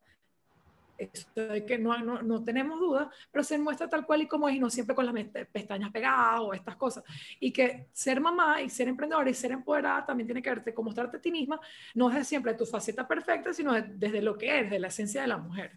[0.97, 1.27] eso
[1.67, 4.59] que no, no, no, tenemos duda, pero se muestra tal cual y como es y
[4.59, 5.15] no siempre con las
[5.51, 7.03] pestañas pegadas o estas cosas.
[7.39, 10.87] Y que ser mamá y ser emprendedora y ser empoderada también tiene que verte como
[10.87, 11.59] mostrarte a ti misma,
[11.95, 15.27] no desde siempre tu faceta perfecta, sino desde lo que es, de la esencia de
[15.27, 15.71] la mujer.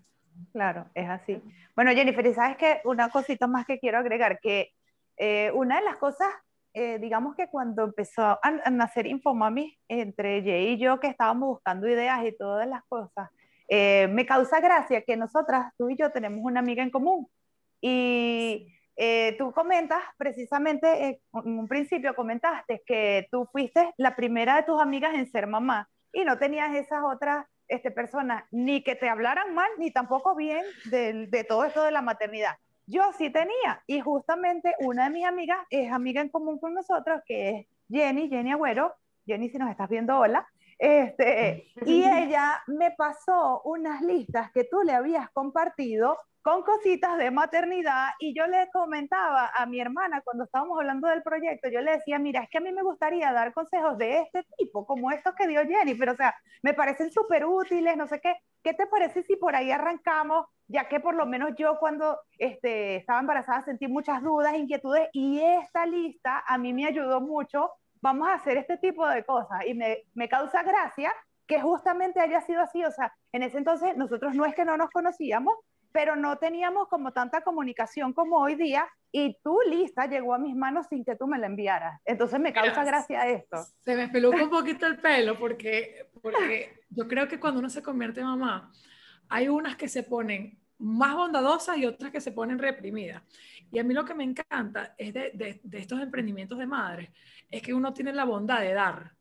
[0.52, 1.42] Claro, es así.
[1.74, 4.72] Bueno, Jennifer, y sabes que una cosita más que quiero agregar, que
[5.16, 6.28] eh, una de las cosas,
[6.72, 11.48] eh, digamos que cuando empezó a, a nacer Infomami, entre Jay y yo, que estábamos
[11.48, 13.30] buscando ideas y todas las cosas,
[13.70, 17.28] eh, me causa gracia que nosotras, tú y yo, tenemos una amiga en común.
[17.80, 24.56] Y eh, tú comentas, precisamente, eh, en un principio comentaste que tú fuiste la primera
[24.56, 28.96] de tus amigas en ser mamá y no tenías esas otras este, personas ni que
[28.96, 32.56] te hablaran mal, ni tampoco bien de, de todo esto de la maternidad.
[32.87, 37.22] Yo sí tenía, y justamente una de mis amigas es amiga en común con nosotros,
[37.24, 38.94] que es Jenny, Jenny Agüero.
[39.24, 40.44] Jenny, si nos estás viendo, hola.
[40.81, 47.31] Este, y ella me pasó unas listas que tú le habías compartido con cositas de
[47.31, 51.93] maternidad y yo le comentaba a mi hermana cuando estábamos hablando del proyecto, yo le
[51.93, 55.35] decía, mira, es que a mí me gustaría dar consejos de este tipo, como estos
[55.35, 58.37] que dio Jenny, pero o sea, me parecen súper útiles, no sé qué.
[58.62, 60.47] ¿Qué te parece si por ahí arrancamos?
[60.66, 65.40] Ya que por lo menos yo cuando este, estaba embarazada sentí muchas dudas, inquietudes y
[65.40, 69.66] esta lista a mí me ayudó mucho vamos a hacer este tipo de cosas.
[69.66, 71.12] Y me, me causa gracia
[71.46, 72.84] que justamente haya sido así.
[72.84, 75.54] O sea, en ese entonces nosotros no es que no nos conocíamos,
[75.92, 80.54] pero no teníamos como tanta comunicación como hoy día y tu lista llegó a mis
[80.54, 82.00] manos sin que tú me la enviaras.
[82.04, 83.56] Entonces me causa gracia esto.
[83.80, 87.82] Se me peluca un poquito el pelo porque, porque yo creo que cuando uno se
[87.82, 88.70] convierte en mamá,
[89.28, 93.22] hay unas que se ponen más bondadosas y otras que se ponen reprimidas.
[93.70, 97.10] Y a mí lo que me encanta es de, de, de estos emprendimientos de madres,
[97.50, 99.12] es que uno tiene la bondad de dar.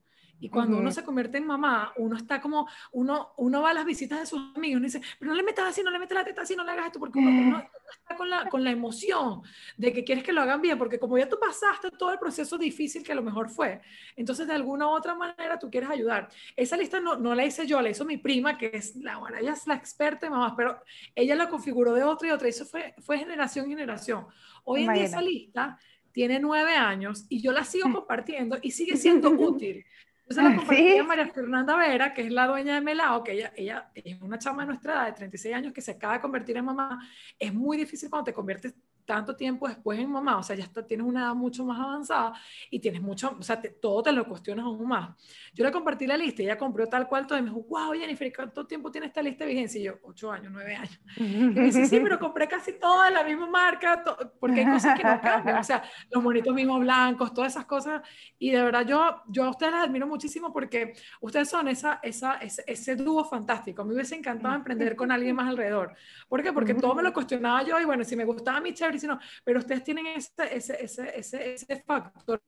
[0.42, 3.86] Y cuando uno se convierte en mamá, uno está como, uno, uno va a las
[3.86, 6.24] visitas de sus amigos y dice, pero no le metas así, no le metas la
[6.24, 7.62] teta así, no le hagas esto, porque uno,
[8.00, 9.42] está con la, con la emoción
[9.76, 12.58] de que quieres que lo hagan bien, porque como ya tú pasaste todo el proceso
[12.58, 13.82] difícil que a lo mejor fue,
[14.16, 16.30] entonces de alguna u otra manera tú quieres ayudar.
[16.56, 19.38] Esa lista no, no la hice yo, la hizo mi prima, que es la, bueno,
[19.38, 20.82] ella es la experta en mamás, pero
[21.16, 24.26] ella la configuró de otra y otra, eso fue, fue generación en generación.
[24.64, 25.78] Hoy en día esa lista
[26.20, 29.86] tiene nueve años y yo la sigo compartiendo y sigue siendo útil.
[30.24, 33.54] Entonces la compartí a María Fernanda Vera, que es la dueña de Melao, que ella,
[33.56, 36.58] ella es una chama de nuestra edad, de 36 años, que se acaba de convertir
[36.58, 37.00] en mamá.
[37.40, 38.76] Es muy difícil cuando te conviertes
[39.10, 42.32] tanto tiempo después en mamá, o sea, ya está, tienes una edad mucho más avanzada
[42.70, 45.16] y tienes mucho, o sea, todo te lo cuestionas aún más.
[45.52, 47.92] Yo le compartí la lista y ella compró tal cual todo y me dijo, wow,
[47.94, 49.82] Jennifer, ¿cuánto tiempo tiene esta lista de vigencia?
[49.82, 51.00] Y yo, ocho años, nueve años.
[51.18, 54.04] Y me dice, sí, pero compré casi toda de la misma marca,
[54.40, 58.04] porque hay cosas que no cambian, o sea, los monitos mismos blancos, todas esas cosas.
[58.38, 62.36] Y de verdad yo, yo a ustedes las admiro muchísimo porque ustedes son esa, esa,
[62.36, 63.84] ese, ese dúo fantástico.
[63.84, 65.96] Me hubiese encantado emprender con alguien más alrededor.
[66.28, 66.54] ¿Por qué?
[66.54, 69.60] Porque todo me lo cuestionaba yo y bueno, si me gustaba mi chévere, no, pero
[69.60, 72.42] ustedes tienen ese, ese, ese, ese, factor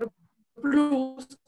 [0.62, 1.40] plus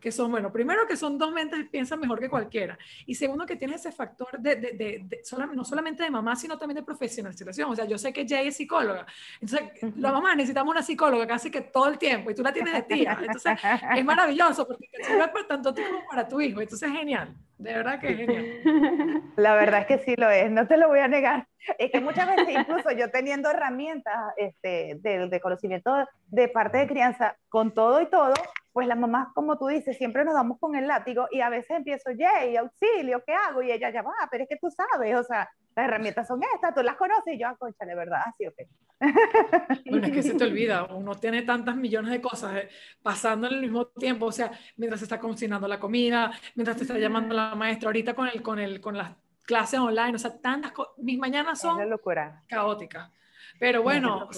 [0.00, 3.46] que son, bueno, primero que son dos mentes que piensan mejor que cualquiera, y segundo
[3.46, 5.22] que tiene ese factor de, de, de,
[5.54, 7.70] no solamente de mamá, sino también de profesionalización.
[7.70, 9.06] O sea, yo sé que Jay es psicóloga,
[9.40, 12.74] entonces la mamá necesitamos una psicóloga casi que todo el tiempo, y tú la tienes
[12.74, 13.18] de tía.
[13.20, 13.58] Entonces
[13.96, 17.34] es maravilloso porque sirve para tanto como para tu hijo, entonces es genial.
[17.58, 18.44] De verdad que es genial.
[19.36, 21.46] La verdad es que sí lo es, no te lo voy a negar.
[21.78, 26.86] Es que muchas veces, incluso yo teniendo herramientas este, de, de conocimiento de parte de
[26.86, 28.34] crianza, con todo y todo,
[28.72, 31.70] pues las mamás, como tú dices, siempre nos damos con el látigo y a veces
[31.70, 33.62] empiezo, Jay, auxilio, ¿qué hago?
[33.62, 36.74] Y ella ya va, pero es que tú sabes, o sea, las herramientas son estas,
[36.74, 38.54] tú las conoces y yo, ah, concha, de verdad, así, ok.
[39.90, 42.68] Bueno, es que se te olvida, uno tiene tantas millones de cosas eh,
[43.02, 46.84] pasando en el mismo tiempo, o sea, mientras se está cocinando la comida, mientras te
[46.84, 49.12] está llamando la maestra, ahorita con, el, con, el, con las
[49.44, 52.42] clases online, o sea, tantas cosas, mis mañanas son locura.
[52.46, 53.10] caóticas.
[53.58, 54.28] Pero bueno,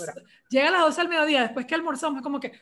[0.50, 2.52] llega a las 12 del mediodía, después que almorzamos, es como que,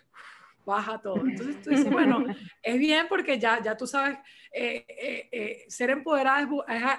[0.65, 1.21] baja todo.
[1.27, 2.25] Entonces tú dices, bueno,
[2.63, 4.19] es bien porque ya, ya tú sabes,
[4.53, 6.49] eh, eh, eh, ser empoderada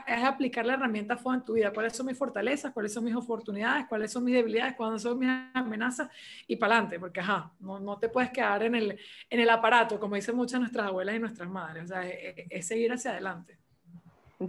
[0.08, 1.72] es, aplicar la herramienta FOA en tu vida.
[1.72, 2.74] ¿Cuáles son mis fortalezas?
[2.74, 3.86] ¿Cuáles son mis oportunidades?
[3.88, 4.76] ¿Cuáles son mis debilidades?
[4.76, 6.10] ¿Cuáles son mis amenazas?
[6.48, 9.00] Y para adelante, porque ajá, no, no, te puedes quedar en el,
[9.30, 11.86] en el aparato, como dicen muchas nuestras abuelas y nuestras madres.
[11.86, 13.65] O sea, es seguir hacia adelante.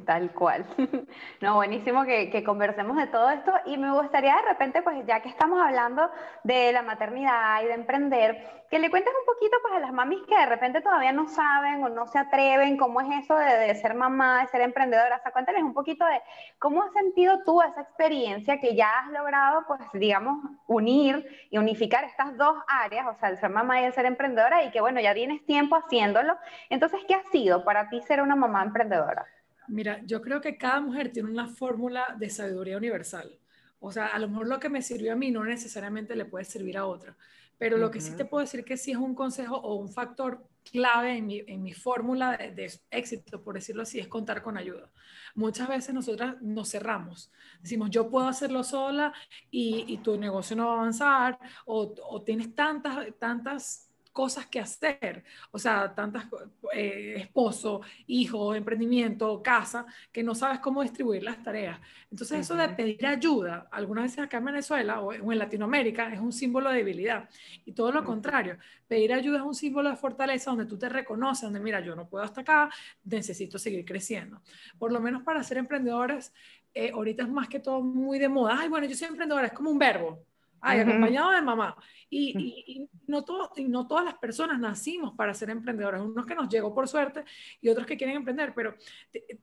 [0.04, 0.66] Tal cual.
[1.40, 5.20] No, buenísimo que, que, conversemos de todo esto y me gustaría de repente, pues ya
[5.20, 6.10] que estamos hablando
[6.42, 10.20] de la maternidad y de emprender, que le cuentes un poquito pues a las mamis
[10.26, 13.74] que de repente todavía no saben o no se atreven cómo es eso de, de
[13.76, 15.16] ser mamá, de ser emprendedora.
[15.16, 16.20] O sea, cuéntales un poquito de
[16.58, 22.02] cómo has sentido tú esa experiencia que ya has logrado, pues digamos, unir y unificar
[22.04, 25.00] estas dos áreas, o sea, el ser mamá y el ser emprendedora y que bueno,
[25.00, 26.36] ya tienes tiempo haciéndolo.
[26.70, 29.26] Entonces, ¿qué ha sido para ti ser una mamá emprendedora?
[29.68, 33.38] Mira, yo creo que cada mujer tiene una fórmula de sabiduría universal.
[33.80, 36.44] O sea, a lo mejor lo que me sirvió a mí no necesariamente le puede
[36.44, 37.16] servir a otra.
[37.58, 40.46] Pero lo que sí te puedo decir que sí es un consejo o un factor
[40.70, 44.90] clave en mi, en mi fórmula de, éxito, por decirlo así, es contar con ayuda.
[45.34, 47.30] Muchas veces nosotras nos cerramos.
[47.62, 49.14] Decimos, yo puedo hacerlo sola
[49.50, 53.85] y, y tu negocio no va a avanzar o, o tienes tantas, tantas
[54.16, 56.24] cosas que hacer, o sea, tantas,
[56.72, 61.78] eh, esposo, hijo, emprendimiento, casa, que no sabes cómo distribuir las tareas.
[62.10, 66.32] Entonces, eso de pedir ayuda, algunas veces acá en Venezuela o, en Latinoamérica, es un
[66.32, 67.28] símbolo de debilidad.
[67.66, 68.56] Y todo lo contrario,
[68.88, 72.08] pedir ayuda es un símbolo de fortaleza donde tú te reconoces, donde mira, yo no
[72.08, 72.70] puedo hasta acá,
[73.04, 74.40] necesito seguir creciendo.
[74.78, 76.32] Por lo menos para ser emprendedores,
[76.72, 78.56] eh, ahorita es más que todo muy de moda.
[78.58, 80.24] Ay, bueno, yo soy emprendedora, es como un verbo.
[80.60, 81.76] Ay, acompañado de mamá.
[82.08, 86.02] Y, no todo, y no todas las personas nacimos para ser emprendedoras.
[86.02, 87.24] Unos que nos llegó por suerte
[87.60, 88.52] y otros que quieren emprender.
[88.54, 88.74] Pero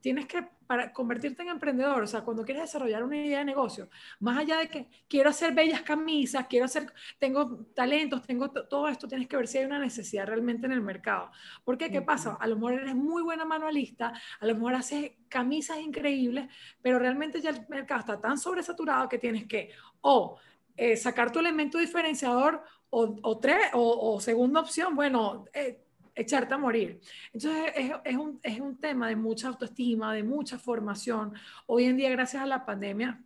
[0.01, 3.89] tienes que, para convertirte en emprendedor, o sea, cuando quieres desarrollar una idea de negocio,
[4.19, 9.07] más allá de que quiero hacer bellas camisas, quiero hacer, tengo talentos, tengo todo esto,
[9.07, 11.31] tienes que ver si hay una necesidad realmente en el mercado.
[11.63, 12.37] Porque, ¿qué pasa?
[12.39, 16.47] A lo mejor eres muy buena manualista, a lo mejor haces camisas increíbles,
[16.81, 19.71] pero realmente ya el mercado está tan sobresaturado que tienes que,
[20.01, 20.37] o
[20.77, 22.63] eh, sacar tu elemento diferenciador
[22.95, 25.79] o, tres, o, segunda opción, bueno, eh,
[26.13, 27.01] echarte a morir.
[27.33, 31.33] Entonces es, es, un, es un tema de mucha autoestima, de mucha formación.
[31.65, 33.19] Hoy en día, gracias a la pandemia,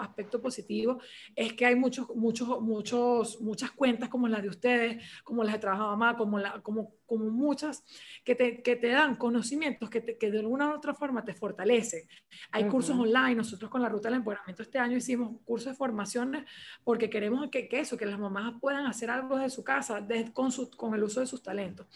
[0.00, 1.00] aspecto positivo
[1.34, 5.58] es que hay muchos, muchos, muchos, muchas cuentas como las de ustedes, como las de
[5.58, 7.84] Trabajo Mamá, como, la, como, como muchas,
[8.24, 12.08] que te, que te dan conocimientos que, que, de alguna u otra forma te fortalecen.
[12.52, 16.44] Hay cursos online, nosotros con la Ruta del Empoderamiento este año hicimos cursos de formaciones
[16.84, 20.52] porque queremos que, que eso, que las mamás puedan hacer algo de su casa con,
[20.52, 21.86] su, con el uso de sus talentos.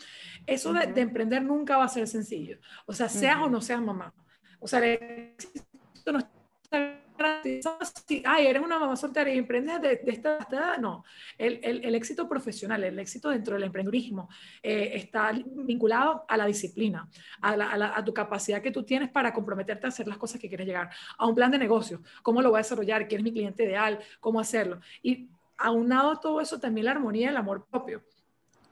[0.47, 2.59] Eso de, de, emprender nunca va a ser sencillo.
[2.87, 4.13] O sea, seas o no seas mamá.
[4.59, 5.35] O sea, el
[6.13, 6.44] no está
[8.25, 11.05] ay, eres una mamá soltera y emprendes de, esta, edad, no.
[11.39, 14.29] El, éxito profesional, el éxito dentro del emprendedurismo
[14.63, 17.09] eh, está vinculado a la disciplina,
[17.41, 20.91] a, tu capacidad que tú tienes para comprometerte a hacer las cosas que quieres llegar,
[21.19, 23.99] a un plan de negocio, cómo lo voy a desarrollar, quién es mi cliente ideal,
[24.21, 24.81] cómo hacerlo.
[25.03, 28.03] Y aunado todo eso, también la armonía y el amor propio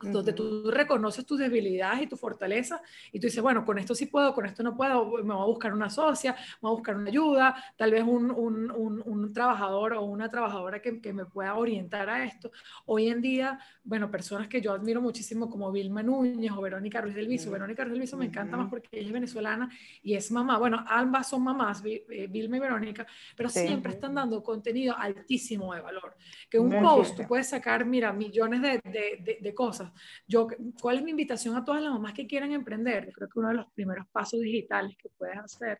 [0.03, 4.07] donde tú reconoces tus debilidades y tu fortaleza y tú dices, bueno, con esto sí
[4.07, 6.97] puedo, con esto no puedo, me voy a buscar una socia, me voy a buscar
[6.97, 11.55] una ayuda, tal vez un, un, un, trabajador o una trabajadora que, que, me pueda
[11.55, 12.51] orientar a esto.
[12.87, 17.15] Hoy en día, bueno, personas que yo admiro muchísimo como Vilma Núñez o Verónica Ruiz
[17.15, 17.51] del Viso.
[17.51, 19.71] Verónica Ruiz del Viso me encanta más porque ella es venezolana
[20.03, 20.59] y es mamá.
[20.59, 25.81] Bueno, ambas son mamás, eh, Vilma y Verónica, pero siempre están dando contenido altísimo de
[25.81, 26.17] valor.
[26.51, 29.92] Que un post tú puedes sacar, mira, millones de, de, de cosas
[30.27, 30.49] yo,
[30.81, 33.11] ¿Cuál es mi invitación a todas las mamás que quieran emprender?
[33.13, 35.79] creo que uno de los primeros pasos digitales que puedes hacer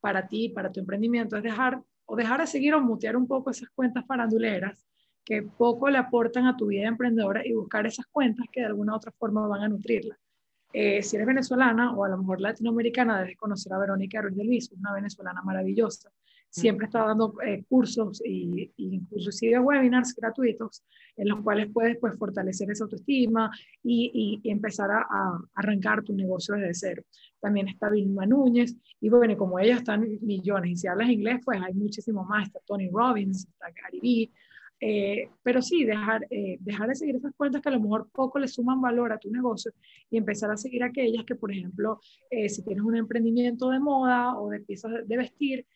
[0.00, 3.50] para ti, para tu emprendimiento, es dejar o dejar de seguir o mutear un poco
[3.50, 4.84] esas cuentas faranduleras
[5.24, 8.92] que poco le aportan a tu vida emprendedora y buscar esas cuentas que de alguna
[8.92, 10.18] u otra forma van a nutrirla.
[10.72, 14.48] Eh, si eres venezolana o a lo mejor latinoamericana, debes conocer a Verónica Ruiz del
[14.48, 16.10] Viso, una venezolana maravillosa,
[16.54, 20.84] siempre está dando eh, cursos e inclusive webinars gratuitos
[21.16, 23.50] en los cuales puedes pues, fortalecer esa autoestima
[23.82, 27.02] y, y, empezar a, a, arrancar tu negocio desde cero.
[27.40, 31.60] También está Vilma Núñez y bueno, como ella están millones y si hablas inglés pues
[31.60, 34.30] hay muchísimo más, está Tony Robbins, está Gary Vee,
[34.86, 38.38] eh, pero sí, dejar, eh, dejar de seguir esas cuentas que a lo mejor poco
[38.38, 39.72] le suman valor a tu negocio
[40.10, 44.38] y empezar a seguir aquellas que, por ejemplo, eh, si tienes un emprendimiento de moda
[44.38, 45.66] o de piezas de vestir,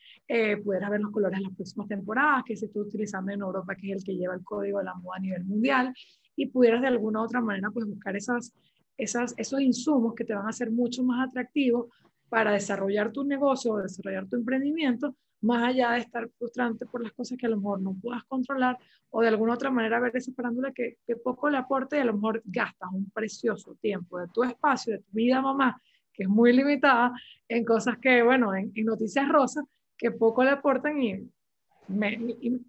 [0.63, 3.87] pudieras ver los colores en las próximas temporadas que se está utilizando en Europa, que
[3.87, 5.91] es el que lleva el código de la moda a nivel mundial,
[6.35, 8.53] y pudieras de alguna u otra manera pues, buscar esas,
[8.95, 11.87] esas, esos insumos que te van a hacer mucho más atractivos
[12.29, 17.13] para desarrollar tu negocio o desarrollar tu emprendimiento más allá de estar frustrante por las
[17.13, 18.77] cosas que a lo mejor no puedas controlar
[19.09, 22.05] o de alguna otra manera ver esa parándula que, que poco le aporte y a
[22.05, 25.81] lo mejor gastas un precioso tiempo de tu espacio, de tu vida mamá,
[26.13, 27.13] que es muy limitada,
[27.47, 29.65] en cosas que, bueno, en, noticias rosas,
[29.97, 31.29] que poco le aportan y,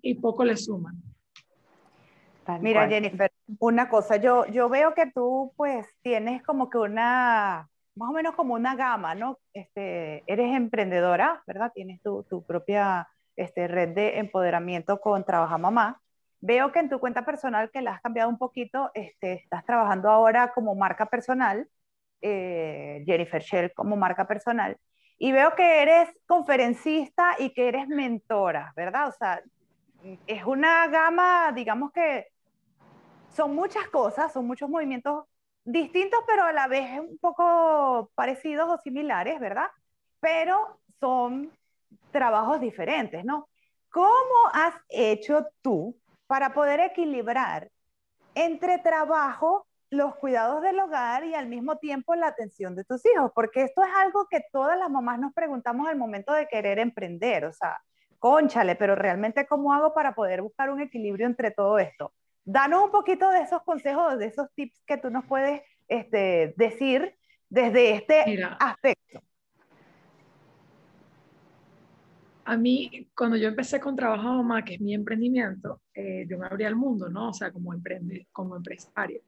[0.02, 0.94] y, poco le suman.
[2.60, 8.10] Mira, Jennifer, una cosa, yo, yo veo que tú pues tienes como que una más
[8.10, 9.38] o menos como una gama, ¿no?
[9.52, 11.72] Este, eres emprendedora, ¿verdad?
[11.74, 16.00] Tienes tu, tu propia este, red de empoderamiento con Trabaja Mamá.
[16.40, 20.10] Veo que en tu cuenta personal, que la has cambiado un poquito, este, estás trabajando
[20.10, 21.68] ahora como marca personal,
[22.22, 24.76] eh, Jennifer Shell como marca personal,
[25.18, 29.08] y veo que eres conferencista y que eres mentora, ¿verdad?
[29.08, 29.42] O sea,
[30.26, 32.28] es una gama, digamos que
[33.34, 35.24] son muchas cosas, son muchos movimientos
[35.64, 39.68] distintos, pero a la vez un poco parecidos o similares, ¿verdad?
[40.20, 41.50] Pero son
[42.10, 43.48] trabajos diferentes, ¿no?
[43.90, 45.96] ¿Cómo has hecho tú
[46.26, 47.70] para poder equilibrar
[48.34, 53.32] entre trabajo, los cuidados del hogar y al mismo tiempo la atención de tus hijos?
[53.34, 57.44] Porque esto es algo que todas las mamás nos preguntamos al momento de querer emprender,
[57.44, 57.78] o sea,
[58.20, 62.12] conchale, pero realmente ¿cómo hago para poder buscar un equilibrio entre todo esto?
[62.44, 67.14] Danos un poquito de esos consejos, de esos tips que tú nos puedes este, decir
[67.48, 69.20] desde este aspecto.
[72.44, 76.46] A mí, cuando yo empecé con Trabajo Mamá, que es mi emprendimiento, eh, yo me
[76.46, 77.28] abría al mundo, ¿no?
[77.28, 79.20] O sea, como, emprende, como empresaria.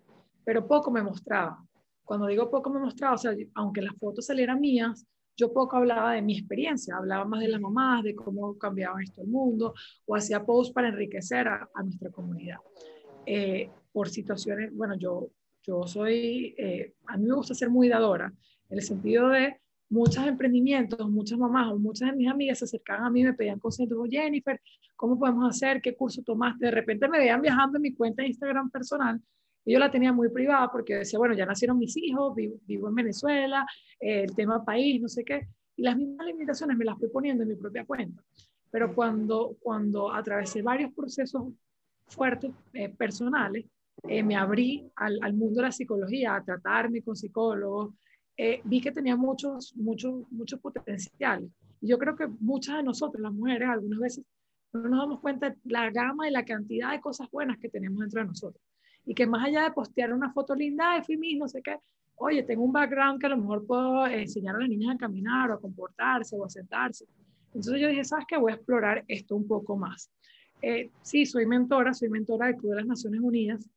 [0.44, 1.64] Pero poco me mostraba.
[2.04, 6.14] Cuando digo poco me mostraba, o sea, aunque las fotos salieran mías, yo poco hablaba
[6.14, 9.72] de mi experiencia, hablaba más de las mamás, de cómo cambiaba esto el mundo,
[10.04, 12.58] o hacía posts para enriquecer a nuestra comunidad.
[13.26, 15.28] Eh, por situaciones, bueno, yo,
[15.62, 18.32] yo soy, eh, a mí me gusta ser muy dadora,
[18.70, 19.56] en el sentido de
[19.90, 23.34] muchos emprendimientos, muchas mamás o muchas de mis amigas se acercaban a mí y me
[23.34, 24.58] pedían consejos, Jennifer,
[24.96, 25.82] ¿cómo podemos hacer?
[25.82, 26.66] ¿Qué curso tomaste?
[26.66, 29.20] De repente me veían viajando en mi cuenta de Instagram personal
[29.64, 32.94] y yo la tenía muy privada porque decía, bueno, ya nacieron mis hijos, vivo, en
[32.94, 33.66] Venezuela,
[34.00, 37.42] eh, el tema país, no sé qué, y las mismas limitaciones me las fui poniendo
[37.42, 38.22] en mi propia cuenta.
[38.70, 41.52] Pero cuando, cuando atravesé varios procesos
[42.14, 43.66] fuertes eh, personales,
[44.08, 47.94] eh, me abrí al, al, mundo de la psicología, a tratarme con psicólogos,
[48.36, 51.50] eh, vi que tenía muchos, muchos, muchos potenciales.
[51.80, 54.24] Yo creo que muchas de nosotros, las mujeres, algunas veces
[54.72, 58.00] no nos damos cuenta de la gama y la cantidad de cosas buenas que tenemos
[58.00, 58.62] dentro de nosotros.
[59.04, 61.76] Y que más allá de postear una foto linda de fui no sé qué,
[62.16, 65.50] oye, tengo un background que a lo mejor puedo enseñar a las niñas a caminar
[65.50, 67.04] o a comportarse o a sentarse.
[67.48, 68.38] Entonces yo dije, ¿sabes qué?
[68.38, 70.10] Voy a explorar esto un poco más.
[70.62, 73.68] Eh, sí, soy mentora, soy mentora del Club de las Naciones Unidas,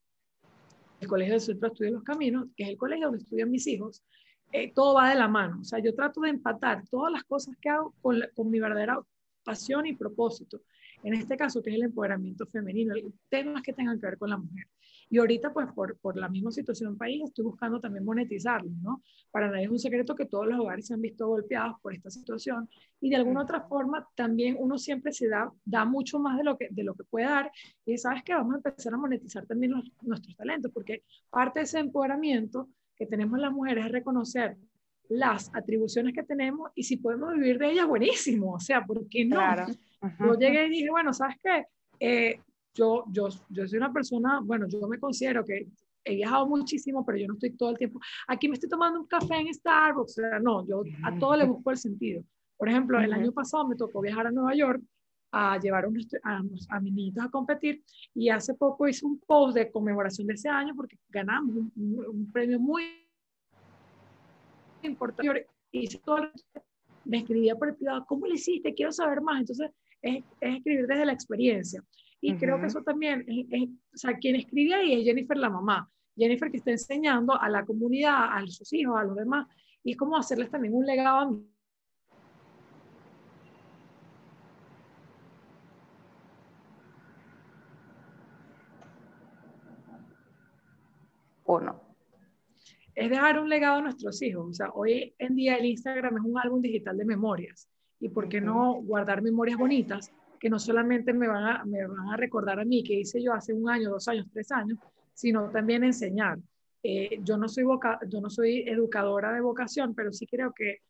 [1.00, 3.50] el Colegio del Centro de Estudio de los Caminos, que es el colegio donde estudian
[3.50, 4.04] mis hijos.
[4.52, 5.60] Eh, todo va de la mano.
[5.60, 9.00] O sea, yo trato de empatar todas las cosas que hago con, con mi verdadera
[9.44, 10.62] pasión y propósito.
[11.02, 12.94] en este caso, que es el empoderamiento femenino,
[13.28, 14.66] temas que tengan que ver con la mujer.
[15.08, 19.02] Y ahorita, pues, por, por la misma situación en país, estoy buscando también monetizarlo, ¿no?
[19.30, 22.10] Para nadie es un secreto que todos los hogares se han visto golpeados por esta
[22.10, 22.68] situación
[23.00, 26.56] y de alguna otra forma también uno siempre se da, da mucho más de lo,
[26.56, 27.52] que, de lo que puede dar
[27.84, 31.78] y sabes que vamos a empezar a monetizar también nuestros talentos, porque parte de ese
[31.78, 34.56] empoderamiento que tenemos las mujeres es reconocer
[35.08, 39.24] las atribuciones que tenemos y si podemos vivir de ellas, buenísimo, o sea, ¿por qué
[39.24, 39.40] no?
[40.18, 41.66] Yo llegué y dije, bueno, ¿sabes qué?
[42.00, 42.40] Eh,
[42.76, 45.66] yo, yo, yo soy una persona, bueno, yo me considero que
[46.04, 47.98] he viajado muchísimo, pero yo no estoy todo el tiempo,
[48.28, 51.44] aquí me estoy tomando un café en Starbucks, o sea, no, yo a todo le
[51.44, 52.22] busco el sentido.
[52.56, 54.82] Por ejemplo, el año pasado me tocó viajar a Nueva York
[55.32, 55.88] a llevar a,
[56.70, 57.82] a, mis niñitos a competir
[58.14, 62.58] y hace poco hice un post de conmemoración de ese año porque ganamos un, premio
[62.58, 62.84] muy
[64.82, 65.46] importante.
[67.04, 68.72] Me escribía por el privado, ¿cómo le hiciste?
[68.72, 69.40] Quiero saber más.
[69.40, 69.70] Entonces,
[70.00, 71.82] es, es escribir desde la experiencia.
[72.20, 75.90] Y creo que eso también, es, o sea, quien escribe ahí es Jennifer la mamá.
[76.16, 79.46] Jennifer que está enseñando a la comunidad, a sus hijos, a los demás,
[79.84, 81.46] y es como hacerles también un legado a mí.
[91.44, 91.80] ¿O no?
[92.94, 94.48] Es dejar un legado a nuestros hijos.
[94.48, 97.68] O sea, hoy en día el Instagram es un álbum digital de memorias.
[98.00, 100.10] ¿Y por qué no guardar memorias bonitas?
[100.46, 103.32] Que no solamente me van, a, me van a recordar a mí, que hice yo
[103.32, 104.78] hace un año, dos años, tres años,
[105.12, 106.38] sino también enseñar.
[106.84, 107.64] Eh, yo, no soy
[108.08, 110.82] yo no soy educadora de vocación, pero sí creo que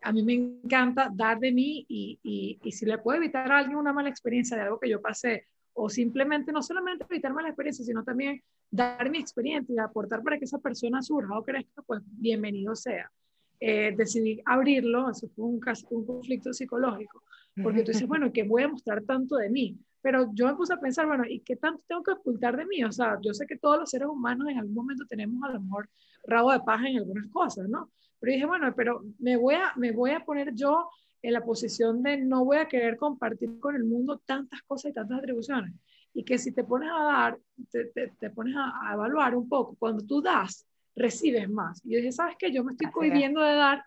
[0.00, 3.58] a mí me encanta dar de mí y, y, y, si le puedo evitar a
[3.58, 5.44] alguien una mala experiencia de algo que yo pasé,
[5.74, 10.38] o simplemente, no solamente evitar mala experiencia, sino también dar mi experiencia y aportar para
[10.38, 13.12] que esa persona surja o crezca, pues bienvenido sea.
[13.60, 15.60] Eh, decidí abrirlo, eso fue un,
[15.90, 17.22] un conflicto psicológico,
[17.62, 19.78] porque tú dices, bueno, ¿qué voy a mostrar tanto de mí?
[20.00, 22.82] Pero yo me puse a pensar, bueno, ¿y qué tanto tengo que ocultar de mí?
[22.84, 25.60] O sea, yo sé que todos los seres humanos en algún momento tenemos a lo
[25.60, 25.88] mejor
[26.26, 27.90] rabo de paja en algunas cosas, ¿no?
[28.18, 30.88] Pero dije, bueno, pero me voy a, me voy a poner yo
[31.20, 34.94] en la posición de no voy a querer compartir con el mundo tantas cosas y
[34.94, 35.74] tantas atribuciones.
[36.14, 37.38] Y que si te pones a dar,
[37.70, 37.86] te,
[38.18, 41.80] te, pones a, a, evaluar un poco, cuando tú das, recibes más.
[41.84, 42.52] Y yo dije, ¿sabes qué?
[42.52, 43.82] Yo me estoy cohibiendo de dar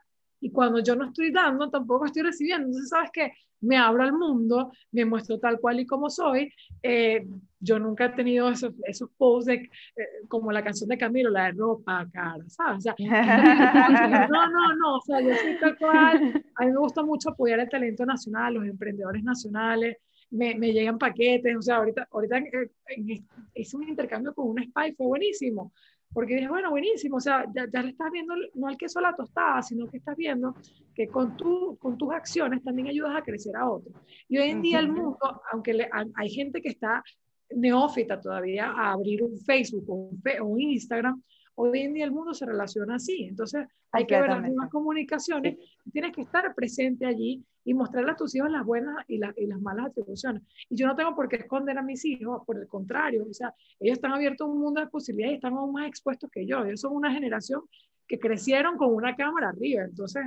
[0.46, 2.68] y cuando yo no estoy dando, tampoco estoy recibiendo.
[2.68, 3.34] Entonces, ¿sabes qué?
[3.62, 6.54] Me abro al mundo, me muestro tal cual y como soy.
[6.84, 7.26] Eh,
[7.60, 11.46] yo nunca he tenido esos, esos posts de, eh, como la canción de Camilo, la
[11.46, 12.78] de ropa, cara, ¿sabes?
[12.78, 12.96] O sea,
[14.30, 16.44] no, no, no, o sea, yo soy tal cual.
[16.58, 19.98] A mí me gusta mucho apoyar el talento nacional, los emprendedores nacionales.
[20.30, 23.24] Me, me llegan paquetes, o sea, ahorita, ahorita eh,
[23.56, 25.72] hice un intercambio con un spy, fue buenísimo
[26.14, 29.04] porque dije, bueno, buenísimo, o sea, ya, ya, le estás viendo no al queso a
[29.04, 30.56] la tostada, sino que estás viendo
[30.94, 33.94] que con, tu, con tus acciones también ayudas a crecer a otros.
[34.30, 35.18] Y hoy en día el mundo,
[35.52, 37.04] aunque le, hay gente que está
[37.50, 41.22] neófita todavía a abrir un Facebook o un, o un Instagram,
[41.56, 43.24] hoy en día el mundo se relaciona así.
[43.24, 45.58] Entonces hay que ver las mismas comunicaciones,
[45.92, 49.60] tienes que estar presente allí y mostrarle a tus hijos las buenas y, y, las
[49.62, 50.44] malas atribuciones.
[50.70, 53.54] Y yo no tengo por qué esconder a mis hijos, por el contrario, o sea,
[53.80, 56.64] ellos están abiertos a un mundo de posibilidades y están aún más expuestos que yo.
[56.64, 57.62] Ellos son una generación
[58.08, 60.24] que crecieron con una cámara arriba, entonces,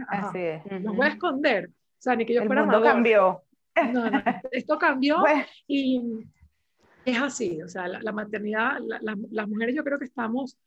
[0.81, 1.69] no voy a esconder.
[1.69, 3.43] O sea, ni que yo el fuera mundo cambió.
[3.93, 5.23] No, no, esto cambió
[5.69, 6.25] y
[7.05, 8.79] es así, o sea, la, maternidad,
[9.31, 10.59] las mujeres yo creo que estamos,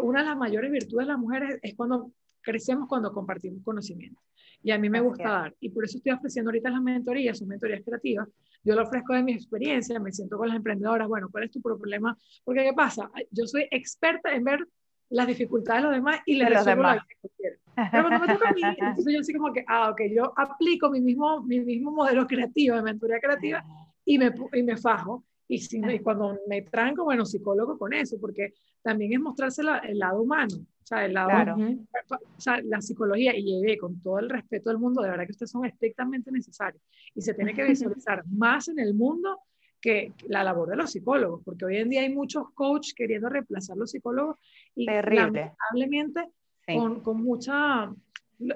[0.00, 4.20] una de las mayores virtudes de las mujeres es cuando crecemos, cuando compartimos conocimiento.
[4.62, 5.54] Y a mí me gusta dar.
[5.60, 8.28] Y por eso estoy ofreciendo ahorita las mentorías, son mentorías creativas.
[8.62, 11.60] Yo lo ofrezco de mi experiencia, me siento con las emprendedoras, bueno, ¿cuál es tu
[11.60, 12.16] problema?
[12.44, 13.10] Porque ¿qué pasa?
[13.30, 14.66] Yo soy experta en ver
[15.10, 17.56] las dificultades de los demás y les resuelvo la vida que quiero.
[17.74, 20.90] Pero cuando me toca a mí, entonces yo así como que, ah, ok, yo aplico
[20.90, 23.62] mi mismo, mi mismo modelo creativo de mentoría creativa
[24.04, 25.24] y me, y me fajo.
[25.46, 29.62] Y, si y cuando me traen como bueno, psicólogo con eso, porque también es mostrarse
[29.84, 30.54] el lado humano.
[30.56, 34.78] O sea, el lado, o sea, la psicología, y llegué con todo el respeto del
[34.78, 36.82] mundo, de verdad que ustedes son estrictamente necesarios.
[37.14, 39.40] Y se tiene que visualizar más en el mundo
[39.80, 43.76] que la labor de los psicólogos, porque hoy en día hay muchos coaches queriendo reemplazar
[43.76, 44.38] los psicólogos
[44.74, 46.28] y lamentablemente
[46.66, 47.92] con, con, mucha,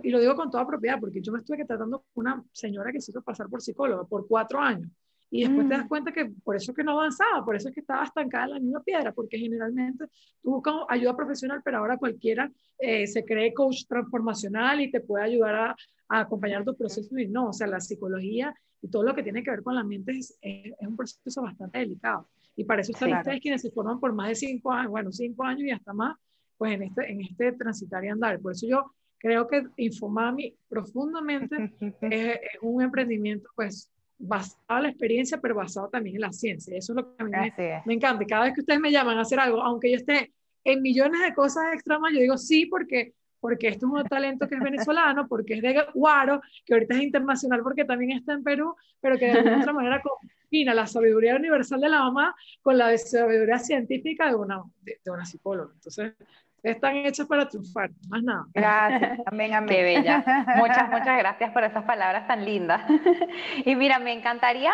[0.03, 3.03] y lo digo con toda propiedad, porque yo me estuve tratando con una señora que
[3.03, 4.91] se hizo pasar por psicóloga por cuatro años.
[5.31, 5.89] Y después te das mm.
[5.89, 8.51] cuenta que por eso es que no avanzaba, por eso es que estaba estancada en
[8.51, 10.07] la misma piedra, porque generalmente
[10.43, 15.25] tú buscas ayuda profesional, pero ahora cualquiera eh, se cree coach transformacional y te puede
[15.25, 15.77] ayudar a,
[16.09, 17.19] a, acompañar tu proceso.
[17.19, 19.85] Y no, o sea, la psicología y todo lo que tiene que ver con la
[19.85, 22.29] mente es, es, un proceso bastante delicado.
[22.57, 25.45] Y para eso están ustedes quienes se forman por más de cinco años, bueno, cinco
[25.45, 26.17] años y hasta más,
[26.57, 28.41] pues en este, en este transitar y andar.
[28.41, 31.57] Por eso yo creo que Infomami profundamente
[32.01, 36.77] es, es un emprendimiento, pues basado en la experiencia, pero basado también en la ciencia.
[36.77, 38.25] Eso es lo que a mí me, me, encanta.
[38.27, 40.33] Cada vez que ustedes me llaman a hacer algo, aunque yo esté
[40.65, 44.57] en millones de cosas extremas, yo digo sí, porque porque esto es un talento que
[44.57, 48.75] es venezolano, porque es de Guaro, que ahorita es internacional porque también está en Perú,
[49.01, 50.03] pero que de alguna otra manera
[50.49, 55.11] combina la sabiduría universal de la mamá con la sabiduría científica de una, de, de
[55.11, 55.73] una psicóloga.
[55.75, 56.15] Entonces,
[56.63, 58.47] están hechos para triunfar, más nada.
[58.53, 59.69] Gracias, amén, amén.
[59.69, 60.25] Qué bella.
[60.57, 62.83] Muchas, muchas gracias por esas palabras tan lindas.
[63.65, 64.73] Y mira, me encantaría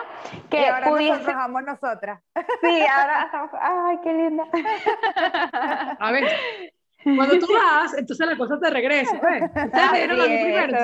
[0.50, 1.16] que y ahora pudiese...
[1.16, 2.20] nos trabajamos nosotras.
[2.60, 3.50] Sí, ahora estamos...
[3.60, 4.44] Ay, qué linda.
[5.98, 6.24] A ver,
[7.02, 9.18] cuando tú vas, entonces la cosa te regresa.
[9.20, 9.42] Pues.
[9.42, 10.78] Ustedes dieron a mí primero.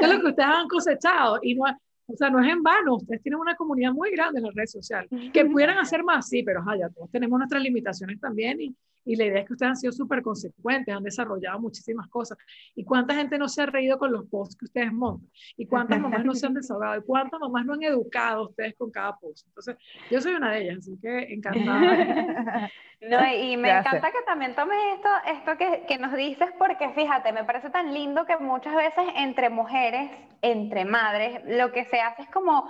[0.00, 1.64] Es lo que ustedes han cosechado y no,
[2.06, 4.72] o sea, no es en vano, ustedes tienen una comunidad muy grande en las redes
[4.72, 5.10] sociales.
[5.32, 8.76] Que pudieran hacer más, sí, pero ya todos tenemos nuestras limitaciones también y,
[9.06, 12.36] y la idea es que ustedes han sido súper consecuentes, han desarrollado muchísimas cosas.
[12.74, 15.30] ¿Y cuánta gente no se ha reído con los posts que ustedes montan?
[15.56, 16.98] ¿Y cuántas mamás no se han desahogado?
[16.98, 19.46] ¿Y cuántas mamás no han educado ustedes con cada post?
[19.46, 19.76] Entonces,
[20.10, 22.70] yo soy una de ellas, así que encantada.
[22.98, 27.30] No, y me encanta que también tomes esto, esto que, que, nos dices, porque fíjate,
[27.30, 32.22] me parece tan lindo que muchas veces entre mujeres, entre madres, lo que se hace
[32.22, 32.68] es como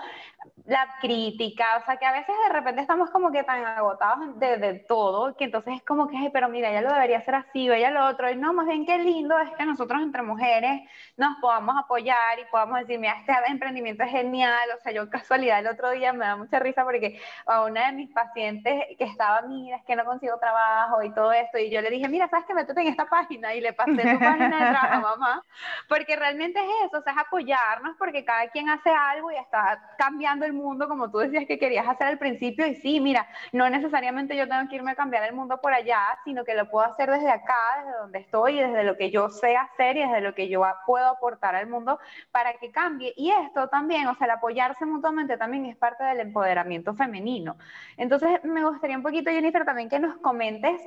[0.65, 4.59] la crítica, o sea, que a veces de repente estamos como que tan agotados de,
[4.59, 7.73] de todo, que entonces es como que, pero mira, ella lo debería hacer así, o
[7.73, 10.83] ella lo otro, y no, más bien qué lindo es que nosotros entre mujeres
[11.17, 15.61] nos podamos apoyar y podamos decir, mira, este emprendimiento es genial, o sea, yo casualidad
[15.61, 19.43] el otro día me da mucha risa porque a una de mis pacientes que estaba,
[19.43, 22.47] mira, es que no consigo trabajo y todo esto, y yo le dije, mira, ¿sabes
[22.47, 22.55] qué?
[22.55, 25.45] Métete en esta página, y le pasé su página de trabajo mamá,
[25.89, 29.95] porque realmente es eso, o sea, es apoyarnos porque cada quien hace algo y está
[29.99, 33.69] cambiando el mundo, como tú decías que querías hacer al principio, y sí, mira, no
[33.71, 36.87] necesariamente yo tengo que irme a cambiar el mundo por allá, sino que lo puedo
[36.87, 40.35] hacer desde acá, desde donde estoy, desde lo que yo sé hacer y desde lo
[40.35, 41.99] que yo puedo aportar al mundo
[42.31, 43.13] para que cambie.
[43.17, 47.57] Y esto también, o sea, el apoyarse mutuamente también es parte del empoderamiento femenino.
[47.97, 50.81] Entonces, me gustaría un poquito, Jennifer, también que nos comentes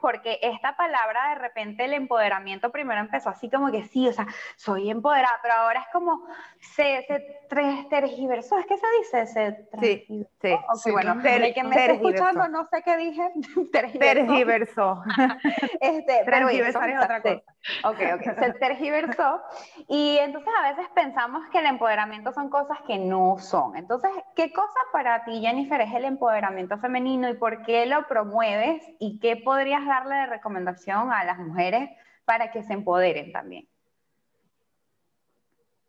[0.00, 4.26] porque esta palabra de repente el empoderamiento primero empezó así como que sí, o sea,
[4.56, 6.26] soy empoderada, pero ahora es como
[6.60, 9.26] se, se tergiversó, ¿es que se dice?
[9.26, 10.56] Se sí, sí.
[10.78, 13.30] Okay, bueno, el que me está escuchando no sé qué dije,
[13.98, 15.02] tergiversó.
[15.80, 17.42] este, pero eso, es otra cosa.
[17.84, 19.42] Ok, ok, se tergiversó
[19.88, 23.76] y entonces a veces pensamos que el empoderamiento son cosas que no son.
[23.76, 28.82] Entonces, ¿qué cosa para ti, Jennifer, es el empoderamiento femenino y por qué lo promueves
[28.98, 31.90] y qué podrías darle de recomendación a las mujeres
[32.24, 33.68] para que se empoderen también?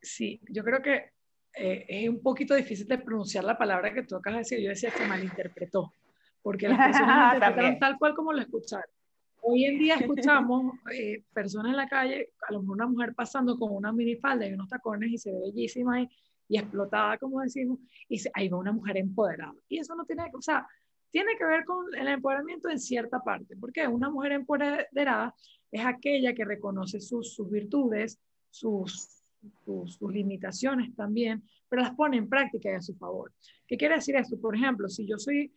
[0.02, 1.12] Sí, yo creo que
[1.54, 4.60] eh, es un poquito difícil de pronunciar la palabra que tú acabas de decir.
[4.62, 5.94] Yo decía que malinterpretó,
[6.42, 8.97] porque las personas interpretaron tal cual como lo escucharon.
[9.42, 13.58] Hoy en día escuchamos eh, personas en la calle, a lo mejor una mujer pasando
[13.58, 16.10] con una minifalda y unos tacones y se ve bellísima y,
[16.50, 19.56] y explotada, como decimos, y se, ahí va una mujer empoderada.
[19.68, 20.68] Y eso no tiene, o sea,
[21.10, 25.34] tiene que ver con el empoderamiento en cierta parte, porque una mujer empoderada
[25.72, 28.20] es aquella que reconoce sus, sus virtudes,
[28.50, 29.24] sus,
[29.66, 33.34] sus, limitaciones también, pero las pone en práctica y a su favor.
[33.68, 34.40] ¿Qué quiere decir esto?
[34.40, 35.54] Por ejemplo, si yo soy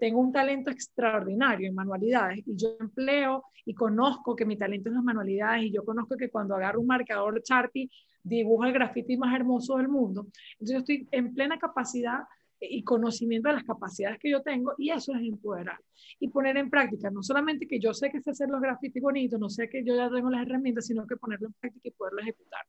[0.00, 4.94] tengo un talento extraordinario en manualidades y yo empleo y conozco que mi talento es
[4.94, 7.90] las manualidades y yo conozco que cuando agarro un marcador Sharpie
[8.22, 10.26] dibujo el grafiti más hermoso del mundo.
[10.52, 12.20] Entonces yo estoy en plena capacidad
[12.60, 15.78] y conocimiento de las capacidades que yo tengo y eso es empoderar
[16.18, 19.38] y poner en práctica, no solamente que yo sé que sé hacer los grafitis bonitos,
[19.38, 22.20] no sé que yo ya tengo las herramientas, sino que ponerlo en práctica y poderlo
[22.20, 22.62] ejecutar.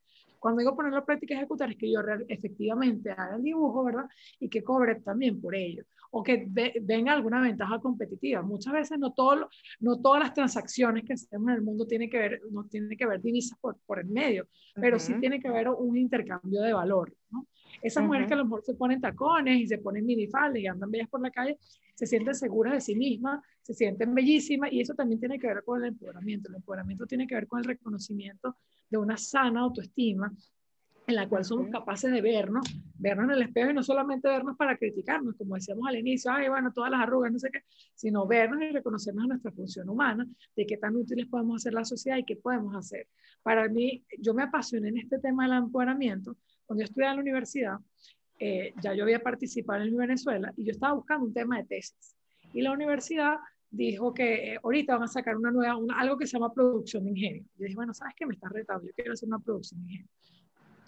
[0.46, 4.06] Cuando digo ponerlo en práctica ejecutar es que yo efectivamente haga el dibujo, ¿verdad?
[4.40, 6.46] Y que cobre también por ello o que
[6.84, 8.44] venga alguna ventaja competitiva.
[8.44, 12.20] Muchas veces no, todo, no todas las transacciones que hacemos en el mundo tienen que
[12.20, 15.68] ver, no tiene que ver divisas por, por el medio, pero sí tiene que ver
[15.68, 17.12] un intercambio de valor.
[17.32, 17.48] ¿no?
[17.82, 20.92] Esas mujeres que a lo mejor se ponen tacones y se ponen minifaldas y andan
[20.92, 21.58] bellas por la calle,
[21.96, 25.64] se sienten seguras de sí mismas, se sienten bellísimas y eso también tiene que ver
[25.64, 26.50] con el empoderamiento.
[26.50, 28.58] El empoderamiento tiene que ver con el reconocimiento
[28.90, 30.32] de una sana autoestima
[31.08, 32.66] en la cual somos capaces de vernos,
[32.98, 36.50] vernos en el espejo y no solamente vernos para criticarnos, como decíamos al inicio, ay,
[36.50, 37.60] bueno, todas las arrugas, no sé qué,
[37.94, 42.18] sino vernos y reconocernos nuestra función humana, de qué tan útiles podemos hacer la sociedad
[42.18, 43.08] y qué podemos hacer.
[43.44, 47.22] Para mí, yo me apasioné en este tema del empoderamiento cuando yo estudiaba en la
[47.22, 47.78] universidad,
[48.40, 52.16] eh, ya yo había participado en Venezuela y yo estaba buscando un tema de tesis.
[52.54, 53.38] Y la universidad
[53.70, 57.12] dijo que eh, ahorita van a sacar una nueva, algo que se llama producción de
[57.12, 57.44] ingenio.
[57.58, 58.26] Yo dije, bueno, ¿sabes qué?
[58.26, 60.10] Me está retando, yo quiero hacer una producción de ingenio.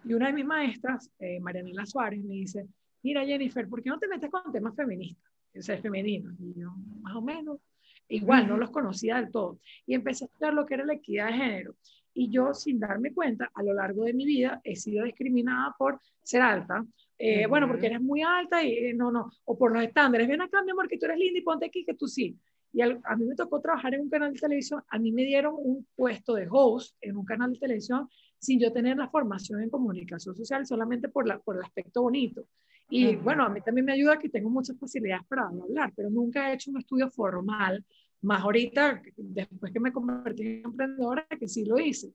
[0.06, 2.68] Y una de mis maestras, eh, Marianela Suárez, me dice,
[3.04, 5.32] mira Jennifer, ¿por qué no te metes con temas feministas?
[5.58, 6.34] O sea, femeninos.
[6.40, 6.72] Y yo,
[7.02, 7.60] más o menos,
[8.08, 9.60] igual, no los conocía del todo.
[9.86, 11.76] Y empecé a estudiar lo que era la equidad de género.
[12.14, 16.00] Y yo, sin darme cuenta, a lo largo de mi vida he sido discriminada por
[16.24, 16.86] ser alta,
[17.20, 20.42] Eh, bueno, porque eres muy alta y eh, no, no, o por los estándares, ven
[20.42, 22.38] acá, mi amor, que tú eres linda y ponte aquí, que tú sí.
[22.74, 25.56] Y a, mí me tocó trabajar en un canal de televisión, a mí me dieron
[25.58, 28.08] un puesto de host en un canal de televisión
[28.38, 32.46] sin yo tener la formación en comunicación social, solamente por, la, por el aspecto bonito.
[32.90, 36.52] Y bueno, a mí también me ayuda que tengo muchas facilidades para hablar, pero nunca
[36.52, 37.84] he hecho un estudio formal,
[38.22, 42.14] más ahorita, después que me convertí en emprendedora, que sí lo hice.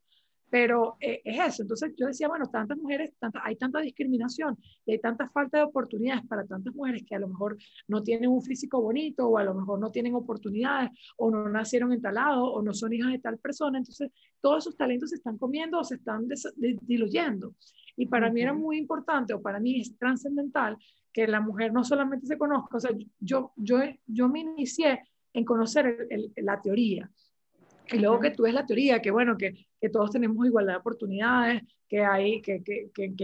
[0.53, 1.63] Pero eh, es eso.
[1.63, 6.27] Entonces yo decía, bueno, tantas mujeres, hay tanta discriminación y hay tanta falta de oportunidades
[6.27, 7.57] para tantas mujeres que a lo mejor
[7.89, 11.91] no tienen un físico bonito o a lo mejor no tienen oportunidades o no nacieron
[11.95, 13.79] en tal lado o no son hijas de tal persona.
[13.79, 14.11] Entonces
[14.43, 16.29] todos esos talentos se están comiendo o se están
[16.83, 17.55] diluyendo.
[17.97, 20.77] Y para mí era muy importante o para mí es trascendental
[21.15, 22.91] que la mujer no solamente se conozca, o sea,
[23.21, 25.01] yo, yo, yo me inicié
[25.33, 27.11] en conocer la teoría.
[27.91, 30.79] Y luego que tú ves la teoría, que bueno, que, que todos tenemos igualdad de
[30.79, 33.17] oportunidades, que hay, que, que, que en,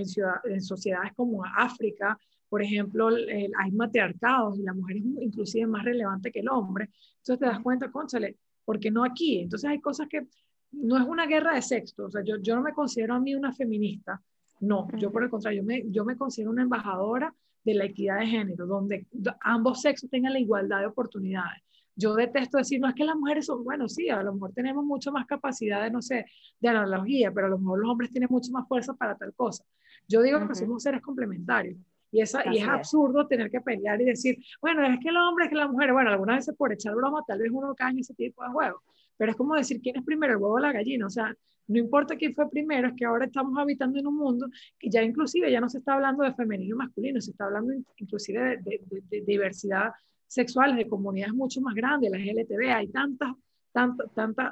[0.44, 6.30] en, sociedades como África, por ejemplo, hay matriarcados y la mujer es inclusive más relevante
[6.30, 6.90] que el hombre.
[7.18, 9.40] Entonces te das cuenta, conchale, ¿por qué no aquí?
[9.40, 10.26] Entonces hay cosas que
[10.72, 12.06] no es una guerra de sexo.
[12.06, 14.20] O sea, yo, yo no me considero a mí una feminista.
[14.60, 17.32] No, yo por el contrario, yo me, yo me considero una embajadora
[17.64, 19.06] de la equidad de género, donde
[19.40, 21.62] ambos sexos tengan la igualdad de oportunidades
[21.98, 24.84] yo detesto decir, no es que las mujeres son, bueno, sí, a lo mejor tenemos
[24.84, 26.26] mucho más capacidad de, no sé,
[26.60, 29.64] de analogía, pero a lo mejor los hombres tienen mucho más fuerza para tal cosa.
[30.06, 31.76] Yo digo que somos seres complementarios.
[32.12, 35.46] Y, esa, y es absurdo tener que pelear y decir, bueno, es que el hombre,
[35.46, 37.98] es que la mujer, bueno, algunas veces por echar broma, tal vez uno cae en
[37.98, 38.82] ese tipo de juego,
[39.16, 41.06] pero es como decir, ¿quién es primero, el huevo o la gallina?
[41.06, 41.34] O sea,
[41.66, 45.02] no importa quién fue primero, es que ahora estamos habitando en un mundo que ya
[45.02, 48.80] inclusive ya no se está hablando de femenino y masculino, se está hablando inclusive de,
[49.10, 49.90] de diversidad
[50.28, 53.32] sexuales de comunidades mucho más grandes, las LTV, hay tantas,
[53.72, 54.06] tantos,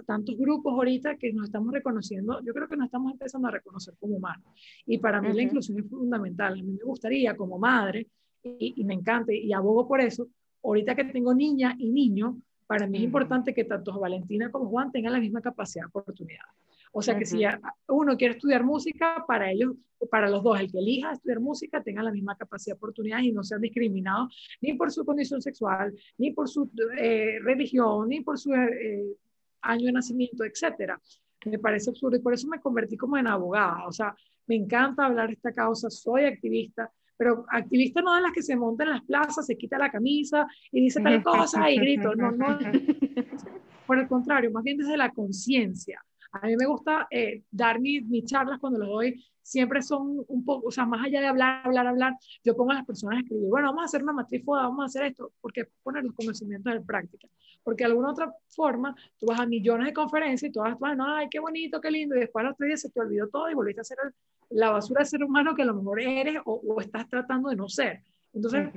[0.07, 3.95] tantos grupos ahorita que nos estamos reconociendo, yo creo que nos estamos empezando a reconocer
[4.01, 4.47] como humanos.
[4.87, 6.55] Y para mí la inclusión es fundamental.
[6.55, 8.09] A mí me gustaría como madre,
[8.43, 10.29] y, me encanta, y abogo por eso,
[10.62, 14.91] ahorita que tengo niña y niño, para mí es importante que tanto Valentina como Juan
[14.91, 16.45] tengan la misma capacidad de oportunidad.
[16.99, 17.42] O sea que si
[17.88, 19.74] uno quiere estudiar música, para ellos,
[20.11, 23.32] para los dos, el que elija estudiar música tenga la misma capacidad de oportunidad y
[23.32, 28.38] no sean discriminados ni por su condición sexual, ni por su eh, religión, ni por
[28.38, 29.14] su eh,
[29.61, 30.99] año de nacimiento, etcétera.
[31.44, 33.86] Me parece absurdo y por eso me convertí como en abogada.
[33.86, 34.16] O sea,
[34.47, 38.57] me encanta hablar de esta causa, soy activista, pero activista no de las que se
[38.57, 42.14] monta en las plazas, se quita la camisa y dice tal cosa y grito.
[42.14, 42.59] No, no.
[43.86, 46.03] Por el contrario, más bien desde la conciencia.
[46.33, 50.68] A mí me gusta eh, dar mis, charlas cuando las doy, siempre son un poco,
[50.68, 52.14] o sea, más allá de hablar, hablar, hablar,
[52.45, 54.87] yo pongo a las personas a escribir, bueno, vamos a hacer una matriz vamos a
[54.87, 57.29] hacer esto, porque poner los conocimientos en práctica.
[57.62, 61.05] Porque de alguna otra forma, tú vas a millones de conferencias y tú vas, bueno,
[61.07, 63.51] ay, qué bonito, qué lindo, y después a los tres días se te olvidó todo
[63.51, 63.99] y volviste a ser
[64.51, 67.68] la basura de ser humano que a lo mejor eres o, estás tratando de no
[67.68, 68.03] ser.
[68.33, 68.68] Entonces,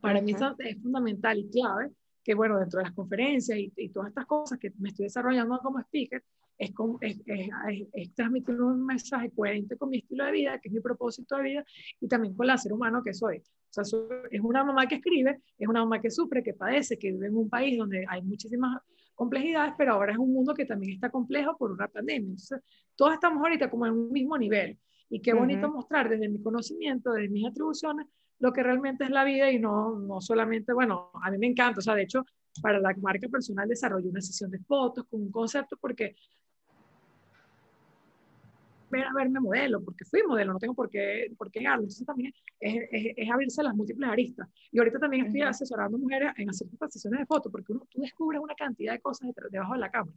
[0.00, 1.90] para mí es fundamental y clave
[2.22, 5.58] que, bueno, dentro de las conferencias y, y, todas estas cosas que me estoy desarrollando
[5.60, 6.22] como speaker,
[6.58, 6.72] es,
[7.92, 11.42] es, transmitir un mensaje coherente con mi estilo de vida, que es mi propósito de
[11.42, 11.64] vida,
[12.00, 13.38] y también con el ser humano que soy.
[13.38, 13.84] O sea,
[14.30, 17.36] es una mamá que escribe, es una mamá que sufre, que padece, que vive en
[17.36, 18.82] un país donde hay muchísimas
[19.14, 22.30] complejidades, pero ahora es un mundo que también está complejo por una pandemia.
[22.30, 22.60] Entonces,
[22.96, 24.78] todos estamos ahorita como en un mismo nivel.
[25.10, 28.06] Y qué bonito mostrar desde mi conocimiento, desde mis atribuciones,
[28.40, 31.78] lo que realmente es la vida y no, no solamente, bueno, a mí me encanta,
[31.78, 32.24] o sea, de hecho,
[32.60, 36.14] para la marca personal desarrollé una sesión de fotos con un concepto porque
[38.90, 41.84] ver a verme modelo, porque fui modelo, no tengo por qué, por qué negarlo.
[41.84, 44.48] Entonces también es, es, es, abrirse las múltiples aristas.
[44.70, 48.40] Y ahorita también estoy asesorando mujeres en hacer sesiones de fotos, porque uno, tú descubres
[48.40, 50.16] una cantidad de cosas debajo de la cámara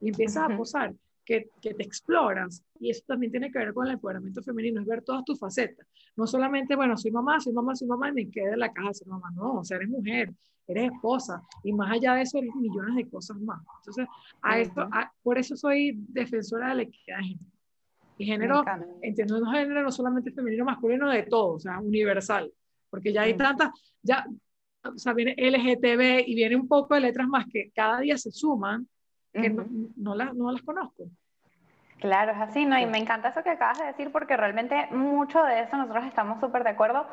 [0.00, 0.94] y empiezas a posar.
[1.24, 4.86] Que, que, te exploras, y eso también tiene que ver con el empoderamiento femenino, es
[4.88, 5.86] ver todas tus facetas.
[6.16, 8.92] No solamente, bueno, soy mamá, soy mamá, soy mamá, y me quedé en la casa
[8.92, 9.30] soy mamá.
[9.36, 10.34] No, o sea, eres mujer,
[10.66, 13.60] eres esposa, y más allá de eso, eres millones de cosas más.
[13.78, 14.06] Entonces,
[14.42, 14.88] a esto,
[15.22, 17.46] por eso soy defensora de la equidad de género.
[18.18, 18.62] Y género,
[19.00, 22.52] entiendo no género no solamente femenino, masculino, de todo, o sea, universal.
[22.90, 23.70] Porque ya hay tantas,
[24.02, 24.24] ya,
[24.84, 28.30] o sea, viene LGTB y viene un poco de letras más que cada día se
[28.30, 28.86] suman,
[29.32, 31.04] que no, no, las, no las conozco.
[32.02, 32.78] Claro, es así, ¿no?
[32.78, 36.40] Y me encanta eso que acabas de decir porque realmente mucho de eso nosotros estamos
[36.40, 37.06] súper de acuerdo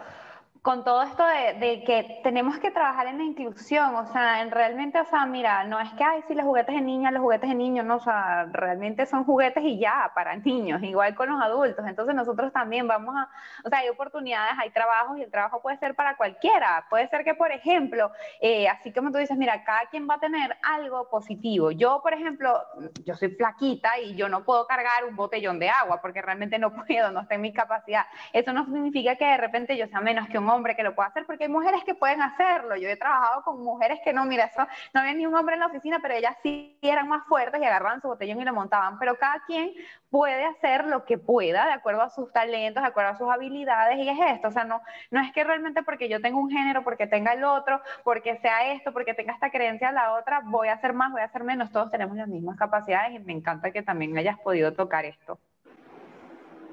[0.61, 4.99] con todo esto de, que tenemos que trabajar en la inclusión, o sea, en realmente,
[4.99, 7.55] o sea, mira, no es que, ay, sí, los juguetes de niñas, los juguetes de
[7.55, 11.85] niños, no, o sea, realmente son juguetes y ya, para niños, igual con los adultos,
[11.87, 13.29] entonces nosotros también vamos a,
[13.63, 17.23] o sea, hay oportunidades, hay trabajos y el trabajo puede ser para cualquiera, puede ser
[17.23, 21.09] que, por ejemplo, eh, así como tú dices, mira, cada quien va a tener algo
[21.09, 22.61] positivo, yo, por ejemplo,
[23.05, 26.73] yo soy flaquita y yo no puedo cargar un botellón de agua porque realmente no
[26.85, 30.27] puedo, no está en mi capacidad, eso no significa que de repente yo sea menos
[30.27, 32.75] que un hombre que lo pueda hacer, porque hay mujeres que pueden hacerlo.
[32.75, 35.61] Yo he trabajado con mujeres que no, mira, eso, no había ni un hombre en
[35.61, 38.99] la oficina, pero ellas sí eran más fuertes y agarraban su botellón y lo montaban.
[38.99, 39.73] Pero cada quien
[40.09, 43.97] puede hacer lo que pueda, de acuerdo a sus talentos, de acuerdo a sus habilidades,
[43.97, 44.47] y es esto.
[44.47, 44.81] O sea, no,
[45.11, 48.71] no es que realmente porque yo tengo un género, porque tenga el otro, porque sea
[48.73, 51.71] esto, porque tenga esta creencia la otra, voy a hacer más, voy a hacer menos.
[51.71, 55.39] Todos tenemos las mismas capacidades y me encanta que también hayas podido tocar esto.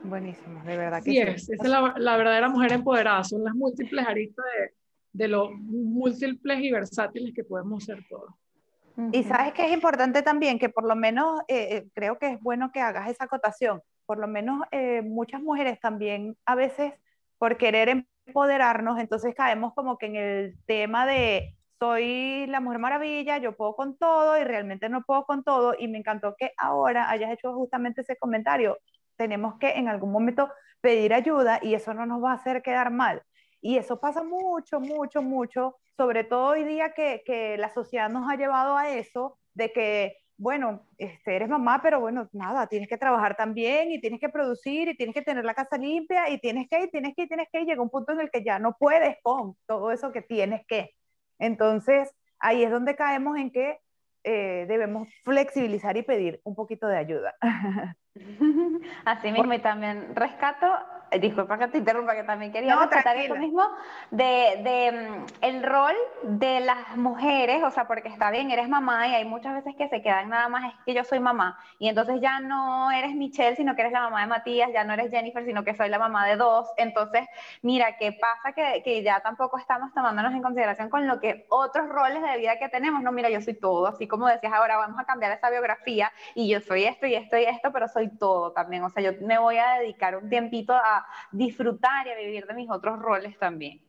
[0.09, 1.19] Buenísimo, de verdad que sí.
[1.19, 4.75] es, esa es la, verdadera mujer empoderada, son las múltiples aristas de,
[5.13, 8.33] de lo múltiples y versátiles que podemos ser todos.
[9.13, 12.41] Y sabes que es importante también que por lo menos, eh, eh, creo que es
[12.41, 16.95] bueno que hagas esa acotación, por lo menos eh, muchas mujeres también a veces
[17.37, 23.37] por querer empoderarnos, entonces caemos como que en el tema de soy la mujer maravilla,
[23.37, 27.11] yo puedo con todo y realmente no puedo con todo y me encantó que ahora
[27.11, 28.79] hayas hecho justamente ese comentario
[29.17, 30.51] tenemos que en algún momento
[30.81, 33.23] pedir ayuda y eso no nos va a hacer quedar mal.
[33.61, 38.31] Y eso pasa mucho, mucho, mucho, sobre todo hoy día que, que la sociedad nos
[38.31, 42.99] ha llevado a eso, de que, bueno, este, eres mamá, pero bueno, nada, tienes que
[42.99, 46.69] trabajar también y tienes que producir y tienes que tener la casa limpia y tienes
[46.69, 47.67] que ir, tienes que ir, tienes que ir.
[47.67, 50.91] Llega un punto en el que ya no puedes con todo eso que tienes que.
[51.39, 53.79] Entonces, ahí es donde caemos en que
[54.27, 57.37] eh, debemos flexibilizar y pedir un poquito de ayuda.
[59.05, 60.67] Así mismo, y también rescato,
[61.21, 63.63] disculpa que te interrumpa, que también quería no, rescatar eso mismo,
[64.11, 69.07] de, de, mm, el rol de las mujeres, o sea, porque está bien, eres mamá
[69.09, 71.89] y hay muchas veces que se quedan nada más, es que yo soy mamá, y
[71.89, 75.11] entonces ya no eres Michelle, sino que eres la mamá de Matías, ya no eres
[75.11, 77.27] Jennifer, sino que soy la mamá de dos, entonces,
[77.63, 78.53] mira, ¿qué pasa?
[78.53, 82.59] Que, que ya tampoco estamos tomándonos en consideración con lo que otros roles de vida
[82.59, 85.51] que tenemos, no, mira, yo soy todo, así como decías, ahora vamos a cambiar esa
[85.51, 88.83] biografía, y yo soy esto y esto y esto, pero soy todo también.
[88.85, 90.96] O sea, yo me voy a dedicar un tiempito a
[91.33, 93.83] disfrutar y a vivir de mis otros roles también.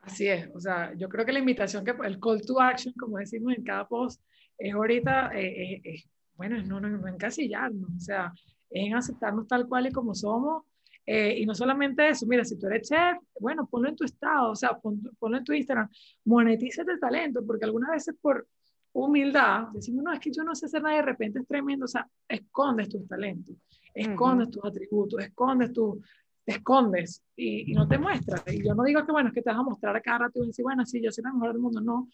[0.00, 3.18] Así es, o sea, yo creo que la invitación, que el call to action, como
[3.18, 4.20] decimos en cada post,
[4.58, 6.02] es ahorita, eh, eh,
[6.34, 8.32] bueno, es no, no, encasillarnos, o sea,
[8.68, 10.64] es en aceptarnos tal cual y como somos.
[11.04, 14.52] Eh, y no solamente eso, mira, si tú eres chef, bueno, ponlo en tu estado,
[14.52, 15.88] o sea, ponlo en tu Instagram,
[16.24, 18.46] monetiza el talento, porque algunas veces por,
[18.92, 21.88] humildad, decimos, no, es que yo no sé hacer nada de repente es tremendo, o
[21.88, 23.56] sea, escondes tus talentos,
[23.94, 26.00] escondes tus atributos, escondes tu,
[26.44, 28.42] te escondes y, no te muestras.
[28.52, 30.42] Y yo no digo que, bueno, es que te vas a mostrar a cada rato
[30.42, 32.08] y decir, bueno, sí, yo soy la mejor del mundo, no,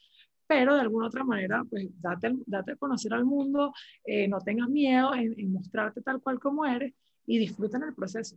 [0.47, 3.73] pero de alguna otra manera, pues date, date a conocer al mundo,
[4.05, 6.95] eh, no tengas miedo en, en, mostrarte tal cual como eres
[7.27, 8.37] y disfruta en el proceso,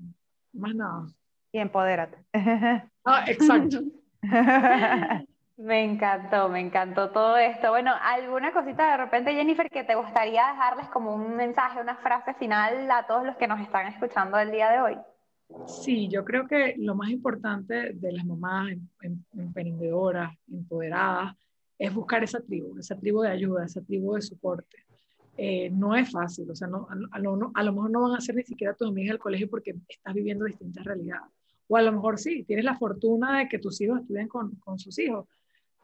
[0.54, 1.08] más nada.
[1.52, 2.18] Y empodérate.
[3.04, 3.82] Ah, exacto.
[5.62, 7.70] Me encantó, me encantó todo esto.
[7.70, 12.34] Bueno, ¿alguna cosita de repente, Jennifer, que te gustaría dejarles como un mensaje, una frase
[12.34, 14.98] final a todos los que nos están escuchando el día de hoy?
[15.68, 21.36] Sí, yo creo que lo más importante de las mamás em, em, emprendedoras, empoderadas,
[21.78, 24.78] es buscar esa tribu, esa tribu de ayuda, esa tribu de soporte.
[25.38, 28.22] Eh, no es fácil, o sea, no, a, lo, a, lo, mejor no van a
[28.22, 31.30] ser ni siquiera tus amigas del colegio porque estás viviendo distintas realidades.
[31.68, 34.80] O a lo mejor sí, tienes la fortuna de que tus hijos estudien con, con
[34.80, 35.28] sus hijos,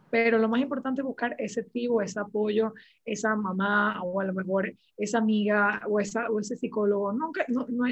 [0.10, 4.34] pero lo más importante es buscar ese tribu, ese apoyo, esa mamá o a lo
[4.34, 7.12] mejor esa amiga o, esa, o ese psicólogo.
[7.14, 7.86] Nunca, no, no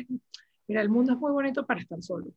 [0.68, 2.28] mira, el mundo es muy bonito para estar solo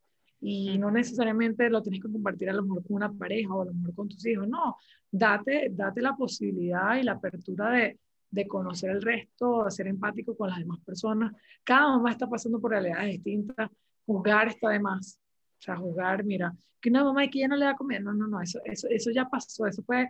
[0.41, 3.64] y no necesariamente lo tienes que compartir a lo mejor con una pareja o a
[3.66, 4.76] lo mejor con tus hijos, no,
[5.11, 7.99] date, date la posibilidad y la apertura de,
[8.31, 11.33] de conocer el resto, de ser empático con las demás personas.
[11.64, 13.70] Cada mamá está pasando por realidades distintas,
[14.07, 15.18] juzgar está de más,
[15.59, 18.27] o sea, jugar, mira, que una mamá que ya no le da comida, no, no,
[18.27, 20.09] no, eso, eso, eso ya pasó, eso fue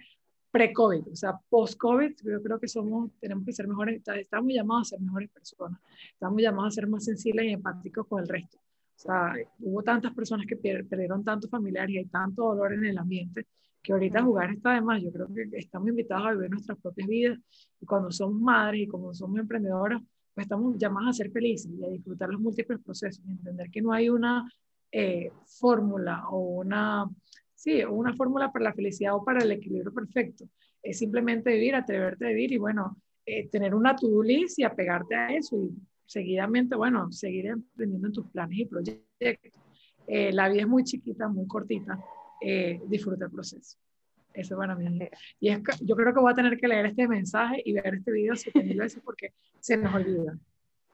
[0.51, 4.97] pre-COVID, o sea, post-COVID, yo creo que somos, tenemos que ser mejores, estamos llamados a
[4.97, 5.81] ser mejores personas,
[6.13, 8.59] estamos llamados a ser más sensibles y empáticos con el resto.
[8.59, 12.99] O sea, hubo tantas personas que perdieron tantos familiares y hay tanto dolor en el
[12.99, 13.47] ambiente
[13.81, 15.01] que ahorita jugar está de más.
[15.01, 17.39] Yo creo que estamos invitados a vivir nuestras propias vidas
[17.81, 20.03] y cuando somos madres y como somos emprendedoras,
[20.35, 23.81] pues estamos llamadas a ser felices y a disfrutar los múltiples procesos y entender que
[23.81, 24.51] no hay una
[24.93, 27.09] eh, fórmula o una,
[27.55, 30.49] sí, una fórmula para la felicidad o para el equilibrio perfecto.
[30.82, 35.14] Es simplemente vivir, atreverte a vivir y bueno, eh, tener una to-do list y apegarte
[35.14, 35.70] a eso y
[36.07, 39.05] seguidamente, bueno, seguir emprendiendo en tus planes y proyectos.
[40.07, 42.03] eh, la vida es muy chiquita, muy cortita,
[42.41, 43.76] eh, disfruta el proceso.
[44.32, 44.86] Eso para mí.
[45.41, 48.12] Y es yo creo que voy a tener que leer este mensaje y ver este
[48.12, 50.39] video 7000 veces porque se nos olvida.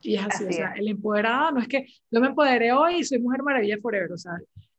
[0.05, 3.05] Y es así, o sea, el empoderado no es que yo me empoderé hoy y
[3.05, 4.33] soy mujer maravilla forever, o sea,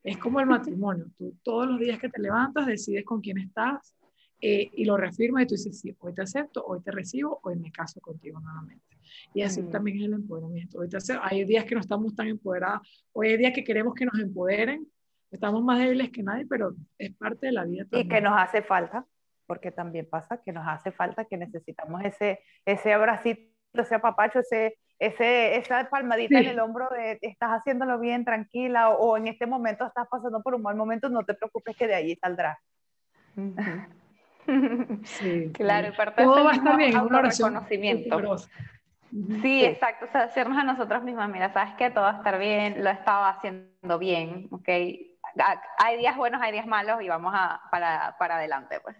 [0.03, 0.45] es como el
[0.77, 1.07] matrimonio.
[1.17, 3.95] Tú todos los días que te levantas decides con quién estás
[4.39, 7.55] eh, y lo reafirmas y tú dices, sí, hoy te acepto, hoy te recibo, hoy
[7.55, 8.85] me caso contigo nuevamente.
[9.33, 10.77] Y así también es el empoderamiento.
[10.77, 11.23] Hoy te acepto.
[11.25, 14.87] Hay días que no estamos tan empoderados, hoy hay días que queremos que nos empoderen,
[15.31, 17.85] estamos más débiles que nadie, pero es parte de la vida.
[17.85, 18.05] También.
[18.05, 19.07] Y que nos hace falta,
[19.47, 24.77] porque también pasa que nos hace falta, que necesitamos ese, ese abracito, ese apapacho, ese
[24.99, 29.85] ese, esa palmadita en el hombro de estás haciéndolo bien, tranquila, o, en este momento
[29.85, 32.59] estás pasando por un mal momento, no te preocupes que de allí saldrá.
[35.05, 38.37] Sí, claro, parte Todo va a estar bien, un reconocimiento.
[39.41, 42.37] Sí, exacto, o sea, decirnos a nosotros mismos, mira, sabes que todo va a estar
[42.37, 44.69] bien, lo estaba haciendo bien, ok,
[45.79, 48.95] hay días buenos, hay días malos y vamos a, para, para adelante, pues.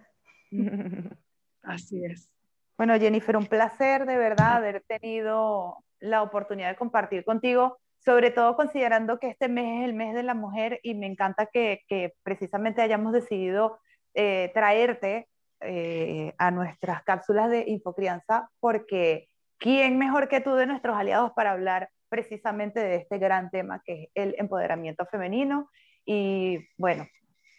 [1.64, 2.32] Así es.
[2.78, 8.56] Bueno, Jennifer, un placer de verdad haber tenido la oportunidad de compartir contigo, sobre todo
[8.56, 11.82] considerando que este mes es el mes de la mujer y me encanta que,
[12.24, 13.80] precisamente hayamos decidido
[14.14, 15.28] eh, traerte
[15.62, 19.28] eh, a nuestras cápsulas de infocrianza, porque
[19.58, 24.04] ¿quién mejor que tú de nuestros aliados para hablar precisamente de este gran tema que
[24.04, 25.70] es el empoderamiento femenino?
[26.06, 27.08] Y bueno,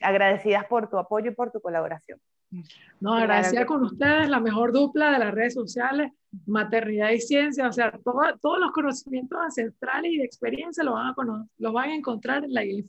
[0.00, 2.20] agradecidas por tu apoyo y por tu colaboración.
[3.00, 6.12] No, agradecida con ustedes, la mejor dupla de las redes sociales,
[6.46, 11.46] maternidad y ciencia, o sea, todos los conocimientos ancestrales y de experiencia lo van a,
[11.58, 12.84] lo van a encontrar en la guía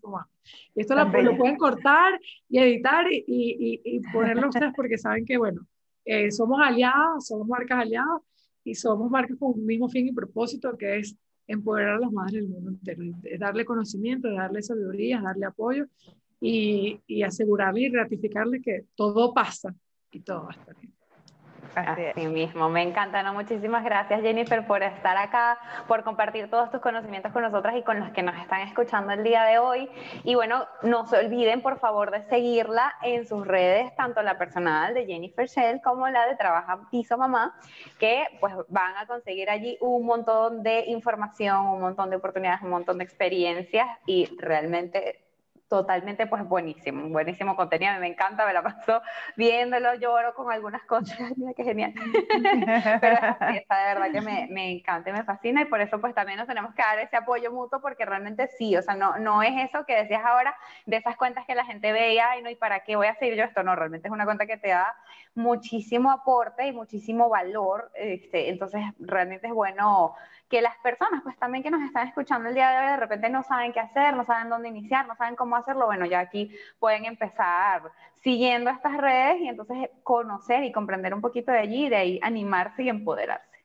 [0.75, 5.25] Y esto lo, lo, pueden cortar y editar y, y, y ponerlo ustedes porque saben
[5.25, 5.65] que, bueno,
[6.05, 8.21] eh, somos aliados, somos marcas aliadas
[8.63, 12.41] y somos marcas con un mismo fin y propósito que es empoderar a las madres
[12.41, 13.03] del mundo entero,
[13.39, 15.87] darle conocimiento, darle sabiduría, darle apoyo
[16.39, 19.73] y, y asegurarle y ratificarle que todo pasa
[20.11, 20.97] y todo va a estar bien.
[21.75, 23.33] Así mismo, me encanta, ¿no?
[23.33, 27.99] Muchísimas gracias Jennifer por estar acá, por compartir todos tus conocimientos con nosotras y con
[27.99, 29.89] los que nos están escuchando el día de hoy.
[30.23, 34.93] Y bueno, no se olviden por favor de seguirla en sus redes, tanto la personal
[34.93, 37.55] de Jennifer Shell como la de Trabaja Piso Mamá,
[37.99, 42.71] que pues van a conseguir allí un montón de información, un montón de oportunidades, un
[42.71, 45.26] montón de experiencias y realmente
[45.67, 49.01] totalmente pues buenísimo, buenísimo contenido, me encanta, me la paso
[49.35, 51.93] viéndolo, lloro con algunas cosas, mira qué genial,
[53.01, 56.37] pero de verdad que me, me, encanta y me fascina y por eso pues también
[56.37, 59.69] nos tenemos que dar ese apoyo mutuo porque realmente sí, o sea, no, no es
[59.69, 60.55] eso que decías ahora
[60.85, 63.35] de esas cuentas que la gente veía y no, ¿y para qué voy a seguir
[63.35, 63.63] yo esto?
[63.63, 64.95] No, realmente es una cuenta que te da
[65.35, 70.15] muchísimo aporte y muchísimo valor, este, entonces realmente es bueno
[70.49, 73.29] que las personas, pues también que nos están escuchando el día de hoy, de repente
[73.29, 76.51] no saben qué hacer, no saben dónde iniciar, no saben cómo hacerlo, bueno, ya aquí
[76.79, 77.83] pueden empezar
[78.23, 82.19] siguiendo estas redes y entonces conocer y comprender un poquito de allí y de ahí
[82.23, 83.57] animarse y empoderarse.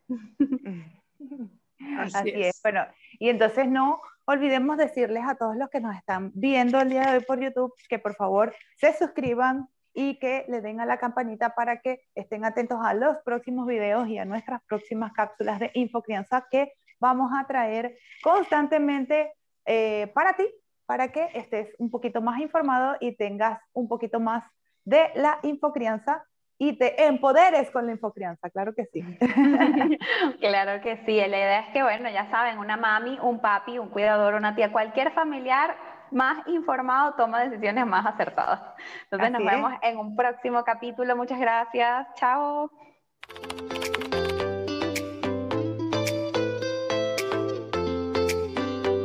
[1.99, 2.61] Así, es.
[2.63, 2.87] Bueno,
[3.19, 7.19] y entonces no olvidemos decirles a todos los que nos están viendo el día de
[7.19, 11.55] hoy por YouTube que por favor se suscriban y que le den a la campanita
[11.55, 16.47] para que estén atentos a los próximos videos y a nuestras próximas cápsulas de Infocrianza
[16.51, 19.33] que vamos a traer constantemente
[19.67, 20.47] eh, para ti,
[20.87, 24.45] para que estés un poquito más informado y tengas un poquito más
[24.85, 26.25] de la infocrianza
[26.59, 29.03] y te empoderes con la infocrianza, claro que sí.
[30.41, 33.89] claro que sí, la idea es que, bueno, ya saben, una mami, un papi, un
[33.89, 35.77] cuidador, una tía, cualquier familiar
[36.13, 38.61] más informado toma decisiones más acertadas.
[39.05, 41.17] Entonces nos vemos en un próximo capítulo.
[41.17, 42.07] Muchas gracias.
[42.15, 42.71] Chao.